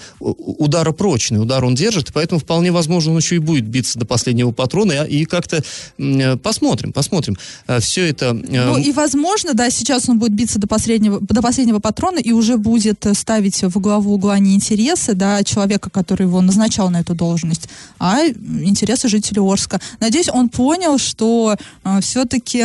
у- 0.64 0.74
ударопрочный, 0.74 1.42
удар 1.42 1.64
он 1.66 1.76
держит, 1.76 2.12
поэтому 2.14 2.40
вполне 2.40 2.72
возможно 2.72 3.12
он 3.12 3.18
еще 3.18 3.36
и 3.36 3.40
будет 3.40 3.66
биться 3.66 4.00
до 4.00 4.06
последнего 4.06 4.52
патрона, 4.52 5.04
и, 5.06 5.22
и 5.22 5.26
как-то 5.26 5.64
э, 5.98 6.38
посмотрим, 6.38 6.92
посмотрим. 6.94 7.38
все 7.80 8.10
это... 8.10 8.26
э, 8.28 8.66
Ну 8.66 8.78
и 8.78 8.92
возможно, 8.92 9.54
да, 9.54 9.70
сейчас 9.70 10.10
он 10.10 10.20
будет 10.20 10.34
биться 10.34 10.60
до 10.60 10.68
последнего, 10.68 11.20
до 11.22 11.42
последнего 11.42 11.80
патрона 11.80 12.20
и 12.20 12.32
уже 12.32 12.58
будет 12.58 13.06
э, 13.06 13.14
ставить 13.14 13.62
в 13.64 13.80
главу 13.80 14.14
угла 14.14 14.40
не 14.40 14.56
интересы, 14.56 15.14
да, 15.14 15.44
человека, 15.44 15.90
который 15.90 16.24
его 16.24 16.42
назначал 16.42 16.90
на 16.90 17.02
эту 17.02 17.14
должность, 17.16 17.70
а 18.00 18.22
интересы 18.26 19.08
жителей 19.10 19.42
Орска. 19.42 19.80
Надеюсь, 20.00 20.30
он 20.30 20.50
понял, 20.50 20.98
что 20.98 21.56
все-таки 22.02 22.64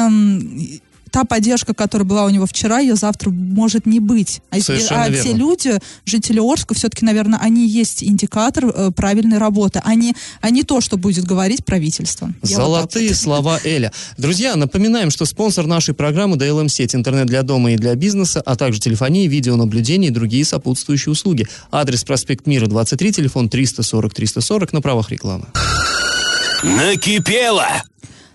та 1.10 1.24
поддержка, 1.24 1.74
которая 1.74 2.06
была 2.06 2.24
у 2.24 2.30
него 2.30 2.46
вчера, 2.46 2.78
ее 2.78 2.96
завтра 2.96 3.30
может 3.30 3.86
не 3.86 4.00
быть. 4.00 4.40
А, 4.50 4.60
Совершенно 4.60 5.04
а 5.04 5.08
верно. 5.08 5.30
те 5.30 5.36
люди, 5.36 5.78
жители 6.04 6.40
Орска, 6.40 6.74
все-таки, 6.74 7.04
наверное, 7.04 7.38
они 7.40 7.66
есть 7.66 8.02
индикатор 8.02 8.66
э, 8.66 8.90
правильной 8.90 9.38
работы, 9.38 9.80
а 9.84 9.94
не, 9.94 10.14
а 10.40 10.50
не 10.50 10.62
то, 10.62 10.80
что 10.80 10.96
будет 10.96 11.24
говорить 11.24 11.64
правительство. 11.64 12.32
Я 12.42 12.56
Золотые 12.56 13.08
вот. 13.08 13.16
слова 13.16 13.60
Эля. 13.64 13.92
Друзья, 14.16 14.56
напоминаем, 14.56 15.10
что 15.10 15.24
спонсор 15.24 15.66
нашей 15.66 15.94
программы 15.94 16.36
DLM 16.36 16.68
сеть 16.68 16.94
интернет 16.94 17.26
для 17.26 17.42
дома 17.42 17.72
и 17.72 17.76
для 17.76 17.94
бизнеса, 17.94 18.42
а 18.44 18.56
также 18.56 18.80
телефония, 18.80 19.28
видеонаблюдение 19.28 20.10
и 20.10 20.14
другие 20.14 20.44
сопутствующие 20.44 21.12
услуги. 21.12 21.46
Адрес 21.70 22.04
проспект 22.04 22.46
Мира 22.46 22.66
23, 22.66 23.12
телефон 23.12 23.48
340 23.48 24.14
340 24.14 24.72
на 24.72 24.80
правах 24.80 25.10
рекламы. 25.10 25.46
Накипело! 26.62 27.82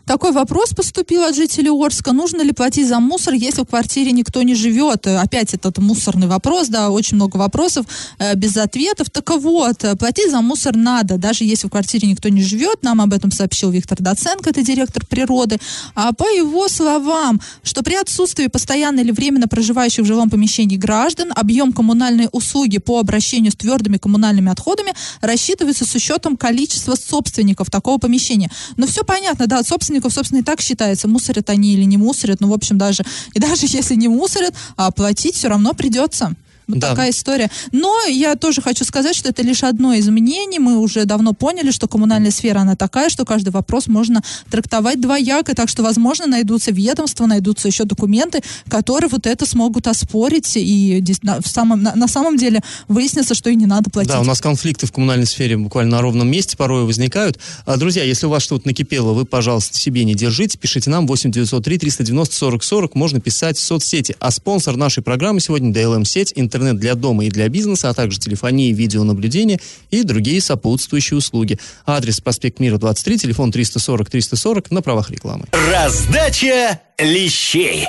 Такой 0.05 0.33
вопрос 0.33 0.71
поступил 0.71 1.23
от 1.23 1.33
жителей 1.33 1.69
Орска. 1.69 2.11
Нужно 2.11 2.41
ли 2.41 2.51
платить 2.51 2.87
за 2.87 2.99
мусор, 2.99 3.35
если 3.35 3.61
в 3.61 3.65
квартире 3.65 4.11
никто 4.11 4.41
не 4.41 4.53
живет? 4.53 5.07
Опять 5.07 5.53
этот 5.53 5.77
мусорный 5.77 6.27
вопрос, 6.27 6.67
да, 6.67 6.89
очень 6.89 7.15
много 7.15 7.37
вопросов 7.37 7.85
э, 8.19 8.35
без 8.35 8.57
ответов. 8.57 9.09
Так 9.09 9.29
вот, 9.29 9.83
э, 9.85 9.95
платить 9.95 10.29
за 10.29 10.41
мусор 10.41 10.75
надо, 10.75 11.17
даже 11.17 11.45
если 11.45 11.67
в 11.67 11.69
квартире 11.69 12.09
никто 12.09 12.27
не 12.27 12.41
живет. 12.41 12.83
Нам 12.83 12.99
об 12.99 13.13
этом 13.13 13.31
сообщил 13.31 13.71
Виктор 13.71 13.99
Доценко, 14.01 14.49
это 14.49 14.61
директор 14.61 15.05
природы. 15.05 15.57
А 15.95 16.11
по 16.11 16.25
его 16.25 16.67
словам, 16.67 17.39
что 17.63 17.81
при 17.81 17.95
отсутствии 17.95 18.47
постоянно 18.47 18.99
или 18.99 19.11
временно 19.11 19.47
проживающих 19.47 20.03
в 20.03 20.07
жилом 20.07 20.29
помещении 20.29 20.75
граждан, 20.75 21.31
объем 21.33 21.71
коммунальной 21.71 22.27
услуги 22.33 22.77
по 22.77 22.99
обращению 22.99 23.53
с 23.53 23.55
твердыми 23.55 23.97
коммунальными 23.97 24.51
отходами 24.51 24.93
рассчитывается 25.21 25.85
с 25.85 25.95
учетом 25.95 26.35
количества 26.35 26.95
собственников 26.95 27.69
такого 27.69 27.99
помещения. 27.99 28.51
Но 28.75 28.85
все 28.85 29.05
понятно, 29.05 29.47
да, 29.47 29.59
от 29.59 29.67
собственников, 29.93 30.13
собственно, 30.13 30.39
и 30.39 30.43
так 30.43 30.61
считается, 30.61 31.07
мусорят 31.07 31.49
они 31.49 31.73
или 31.73 31.83
не 31.83 31.97
мусорят. 31.97 32.41
Ну, 32.41 32.49
в 32.49 32.53
общем, 32.53 32.77
даже, 32.77 33.03
и 33.33 33.39
даже 33.39 33.65
если 33.67 33.95
не 33.95 34.07
мусорят, 34.07 34.55
а 34.75 34.91
платить 34.91 35.35
все 35.35 35.47
равно 35.47 35.73
придется. 35.73 36.35
Вот 36.67 36.79
Да. 36.79 36.89
такая 36.91 37.11
история. 37.11 37.49
Но 37.71 38.05
я 38.05 38.35
тоже 38.35 38.61
хочу 38.61 38.85
сказать, 38.85 39.15
что 39.15 39.29
это 39.29 39.41
лишь 39.41 39.63
одно 39.63 39.93
из 39.93 40.07
мнений. 40.07 40.59
Мы 40.59 40.77
уже 40.77 41.05
давно 41.05 41.33
поняли, 41.33 41.71
что 41.71 41.87
коммунальная 41.87 42.31
сфера, 42.31 42.59
она 42.59 42.75
такая, 42.75 43.09
что 43.09 43.25
каждый 43.25 43.49
вопрос 43.49 43.87
можно 43.87 44.21
трактовать 44.49 45.01
двояко. 45.01 45.55
Так 45.55 45.69
что, 45.69 45.83
возможно, 45.83 46.27
найдутся 46.27 46.71
ведомства, 46.71 47.25
найдутся 47.25 47.67
еще 47.67 47.83
документы, 47.85 48.41
которые 48.69 49.09
вот 49.09 49.25
это 49.27 49.45
смогут 49.45 49.87
оспорить. 49.87 50.53
И 50.55 51.03
на, 51.21 51.41
в 51.41 51.47
самом, 51.47 51.81
на, 51.81 51.95
на 51.95 52.07
самом 52.07 52.37
деле 52.37 52.61
выяснится, 52.87 53.35
что 53.35 53.49
и 53.49 53.55
не 53.55 53.65
надо 53.65 53.89
платить. 53.89 54.11
Да, 54.11 54.21
у 54.21 54.23
нас 54.23 54.41
конфликты 54.41 54.87
в 54.87 54.91
коммунальной 54.91 55.25
сфере 55.25 55.57
буквально 55.57 55.97
на 55.97 56.01
ровном 56.01 56.29
месте 56.29 56.57
порой 56.57 56.85
возникают. 56.85 57.39
А, 57.65 57.77
друзья, 57.77 58.03
если 58.03 58.25
у 58.25 58.29
вас 58.29 58.43
что-то 58.43 58.67
накипело, 58.67 59.13
вы, 59.13 59.25
пожалуйста, 59.25 59.77
себе 59.77 60.03
не 60.03 60.15
держите. 60.15 60.57
Пишите 60.57 60.89
нам 60.89 61.07
8 61.07 61.31
903 61.31 61.77
390 61.77 62.35
40 62.35 62.63
40. 62.63 62.95
Можно 62.95 63.19
писать 63.19 63.57
в 63.57 63.61
соцсети. 63.61 64.15
А 64.19 64.31
спонсор 64.31 64.77
нашей 64.77 65.03
программы 65.03 65.39
сегодня 65.39 65.71
DLM 65.71 66.05
сеть, 66.05 66.33
интернет 66.53 66.77
для 66.77 66.93
дома 66.95 67.25
и 67.25 67.29
для 67.29 67.49
бизнеса, 67.49 67.89
а 67.89 67.93
также 67.93 68.19
телефонии, 68.19 68.71
видеонаблюдение 68.71 69.59
и 69.89 70.03
другие 70.03 70.39
сопутствующие 70.39 71.17
услуги. 71.17 71.57
Адрес 71.85 72.21
проспект 72.21 72.59
Мира 72.59 72.77
23, 72.77 73.17
телефон 73.17 73.51
340 73.51 74.09
340 74.09 74.71
на 74.71 74.81
правах 74.81 75.09
рекламы. 75.09 75.45
Раздача 75.71 76.79
лещей. 76.99 77.87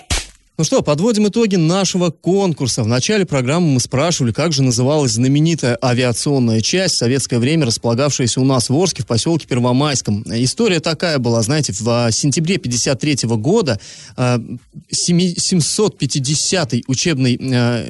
Ну 0.57 0.62
что, 0.62 0.83
подводим 0.83 1.27
итоги 1.27 1.57
нашего 1.57 2.11
конкурса. 2.11 2.85
В 2.85 2.87
начале 2.87 3.27
программы 3.27 3.73
мы 3.73 3.81
спрашивали, 3.81 4.31
как 4.31 4.53
же 4.53 4.62
называлась 4.62 5.11
знаменитая 5.11 5.77
авиационная 5.83 6.61
часть 6.61 6.95
в 6.95 6.99
советское 6.99 7.40
время, 7.40 7.67
располагавшаяся 7.67 8.40
у 8.40 8.45
нас 8.45 8.69
в 8.69 8.77
Орске, 8.77 9.03
в 9.03 9.07
поселке 9.09 9.49
Первомайском. 9.49 10.23
История 10.29 10.79
такая 10.79 11.19
была, 11.19 11.43
знаете, 11.43 11.73
в 11.73 11.88
а, 11.88 12.12
сентябре 12.12 12.59
53 12.59 13.27
года 13.31 13.81
а, 14.17 14.40
семи- 14.93 15.35
750-й 15.35 16.85
учебный 16.87 17.37
а, 17.53 17.85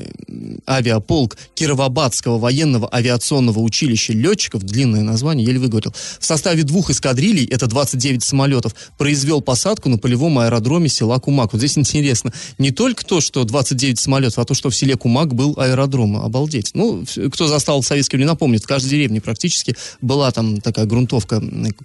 авиаполк 0.66 1.37
Кировобадского 1.55 2.38
военного 2.38 2.88
авиационного 2.90 3.59
училища 3.59 4.14
летчиков, 4.14 4.62
длинное 4.62 5.03
название, 5.03 5.46
еле 5.46 5.59
выговорил, 5.59 5.92
в 6.18 6.24
составе 6.24 6.62
двух 6.62 6.88
эскадрилей, 6.88 7.44
это 7.44 7.66
29 7.66 8.22
самолетов, 8.22 8.74
произвел 8.96 9.42
посадку 9.42 9.90
на 9.90 9.98
полевом 9.98 10.38
аэродроме 10.38 10.88
села 10.88 11.18
Кумак. 11.18 11.53
Вот 11.53 11.59
здесь 11.59 11.77
интересно, 11.77 12.33
не 12.59 12.71
только 12.71 13.05
то, 13.05 13.21
что 13.21 13.45
29 13.45 13.99
самолетов, 13.99 14.38
а 14.38 14.45
то, 14.45 14.55
что 14.55 14.71
в 14.71 14.77
селе 14.77 14.97
Кумак 14.97 15.35
был 15.35 15.55
аэродром. 15.59 16.17
Обалдеть. 16.17 16.71
Ну, 16.75 17.05
в- 17.05 17.31
кто 17.31 17.47
застал 17.47 17.83
советские 17.83 18.19
времена, 18.19 18.35
помнит, 18.35 18.62
в 18.64 18.67
каждой 18.67 18.90
деревне 18.90 19.21
практически 19.21 19.77
была 20.01 20.31
там 20.31 20.61
такая 20.61 20.87
грунтовка, 20.87 21.43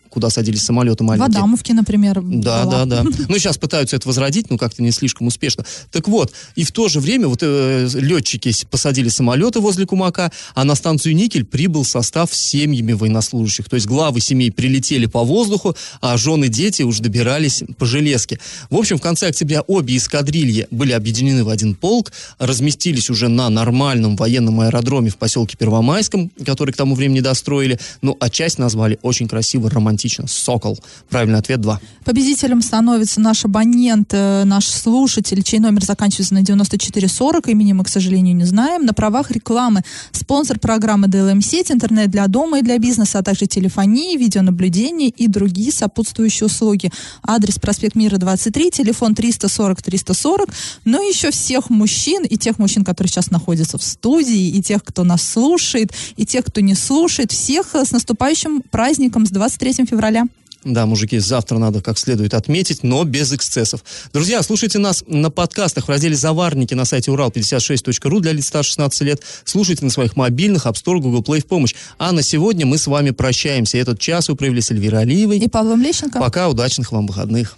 куда 0.09 0.29
садились 0.29 0.61
самолеты 0.61 1.03
В 1.03 1.07
маленькие. 1.07 1.37
Адамовке, 1.39 1.73
например, 1.73 2.21
Да, 2.23 2.63
была. 2.65 2.85
да, 2.85 3.03
да. 3.03 3.09
Ну, 3.29 3.37
сейчас 3.37 3.57
пытаются 3.57 3.95
это 3.95 4.07
возродить, 4.07 4.49
но 4.49 4.57
как-то 4.57 4.83
не 4.83 4.91
слишком 4.91 5.27
успешно. 5.27 5.65
Так 5.91 6.07
вот, 6.07 6.31
и 6.55 6.63
в 6.63 6.71
то 6.71 6.87
же 6.89 6.99
время 6.99 7.27
вот 7.27 7.39
э, 7.41 7.87
летчики 7.93 8.51
посадили 8.69 9.09
самолеты 9.09 9.59
возле 9.59 9.85
Кумака, 9.85 10.31
а 10.55 10.63
на 10.63 10.75
станцию 10.75 11.15
Никель 11.15 11.45
прибыл 11.45 11.83
состав 11.85 12.33
с 12.33 12.37
семьями 12.39 12.93
военнослужащих. 12.93 13.69
То 13.69 13.75
есть 13.75 13.87
главы 13.87 14.19
семей 14.21 14.51
прилетели 14.51 15.05
по 15.05 15.23
воздуху, 15.23 15.75
а 16.01 16.17
жены, 16.17 16.47
дети 16.49 16.81
уже 16.83 17.01
добирались 17.01 17.63
по 17.77 17.85
железке. 17.85 18.39
В 18.69 18.75
общем, 18.75 18.97
в 18.97 19.01
конце 19.01 19.27
октября 19.27 19.61
обе 19.61 19.97
эскадрильи 19.97 20.58
были 20.71 20.91
объединены 20.91 21.43
в 21.43 21.49
один 21.49 21.75
полк, 21.75 22.11
разместились 22.37 23.09
уже 23.09 23.27
на 23.27 23.49
нормальном 23.49 24.15
военном 24.15 24.61
аэродроме 24.61 25.09
в 25.09 25.17
поселке 25.17 25.57
Первомайском, 25.57 26.31
который 26.45 26.71
к 26.71 26.77
тому 26.77 26.95
времени 26.95 27.21
достроили. 27.21 27.79
Ну, 28.01 28.15
а 28.19 28.29
часть 28.29 28.59
назвали 28.59 28.99
очень 29.01 29.27
красиво, 29.27 29.69
романтично. 29.69 30.27
«Сокол». 30.27 30.77
Правильный 31.09 31.39
ответ 31.39 31.61
2. 31.61 31.79
Победителем 32.05 32.61
становится 32.61 33.19
наш 33.19 33.45
абонент, 33.45 34.09
э, 34.13 34.43
наш 34.45 34.65
слушатель, 34.65 35.43
чей 35.43 35.59
номер 35.59 35.83
заканчивается 35.83 36.33
на 36.33 36.41
9440. 36.41 37.47
Имени 37.49 37.73
мы, 37.73 37.83
к 37.83 37.89
сожалению, 37.89 38.35
не 38.35 38.45
знаем. 38.45 38.85
На 38.85 38.93
правах 38.93 39.31
рекламы. 39.31 39.83
Спонсор 40.11 40.59
программы 40.59 41.07
DLM 41.07 41.41
сеть, 41.41 41.71
интернет 41.71 42.09
для 42.09 42.27
дома 42.27 42.59
и 42.59 42.61
для 42.61 42.77
бизнеса, 42.77 43.19
а 43.19 43.23
также 43.23 43.45
телефонии, 43.45 44.17
видеонаблюдение 44.17 45.09
и 45.09 45.27
другие 45.27 45.71
сопутствующие 45.71 46.47
услуги. 46.47 46.91
Адрес 47.23 47.59
проспект 47.59 47.95
Мира 47.95 48.17
23, 48.17 48.71
телефон 48.71 49.13
340-340. 49.13 50.48
Ну 50.85 51.05
и 51.05 51.11
еще 51.11 51.31
всех 51.31 51.69
мужчин 51.69 52.23
и 52.23 52.37
тех 52.37 52.59
мужчин, 52.59 52.83
которые 52.83 53.09
сейчас 53.09 53.31
находятся 53.31 53.77
в 53.77 53.83
студии, 53.83 54.49
и 54.49 54.61
тех, 54.61 54.83
кто 54.83 55.03
нас 55.03 55.21
слушает, 55.21 55.91
и 56.17 56.25
тех, 56.25 56.45
кто 56.45 56.61
не 56.61 56.75
слушает. 56.75 57.31
Всех 57.31 57.75
э, 57.75 57.85
с 57.85 57.91
наступающим 57.91 58.61
праздником 58.61 59.25
с 59.25 59.29
23 59.29 59.85
февраля. 59.85 60.25
Да, 60.63 60.85
мужики, 60.85 61.19
завтра 61.19 61.57
надо 61.57 61.81
как 61.81 61.97
следует 61.97 62.33
отметить, 62.33 62.83
но 62.83 63.05
без 63.05 63.31
эксцессов. 63.31 63.83
Друзья, 64.11 64.43
слушайте 64.43 64.77
нас 64.77 65.05
на 65.07 65.29
подкастах 65.29 65.85
в 65.85 65.89
разделе 65.89 66.15
«Заварники» 66.15 66.73
на 66.73 66.83
сайте 66.83 67.11
урал56.ру 67.11 68.19
для 68.19 68.33
лиц 68.33 68.47
старше 68.47 68.71
16 68.71 69.01
лет. 69.01 69.21
Слушайте 69.45 69.85
на 69.85 69.91
своих 69.91 70.17
мобильных, 70.17 70.65
App 70.65 70.73
Store, 70.73 70.99
Google 70.99 71.21
Play 71.21 71.39
в 71.39 71.45
помощь. 71.45 71.75
А 71.97 72.11
на 72.11 72.23
сегодня 72.23 72.65
мы 72.65 72.77
с 72.77 72.87
вами 72.87 73.11
прощаемся. 73.11 73.77
Этот 73.77 74.01
час 74.01 74.27
вы 74.27 74.35
провели 74.35 74.59
с 74.59 74.71
Эльвирой 74.71 75.03
Алиевой. 75.03 75.37
И 75.37 75.47
Павлом 75.47 75.81
Лещенко. 75.81 76.19
Пока, 76.19 76.49
удачных 76.49 76.91
вам 76.91 77.07
выходных. 77.07 77.57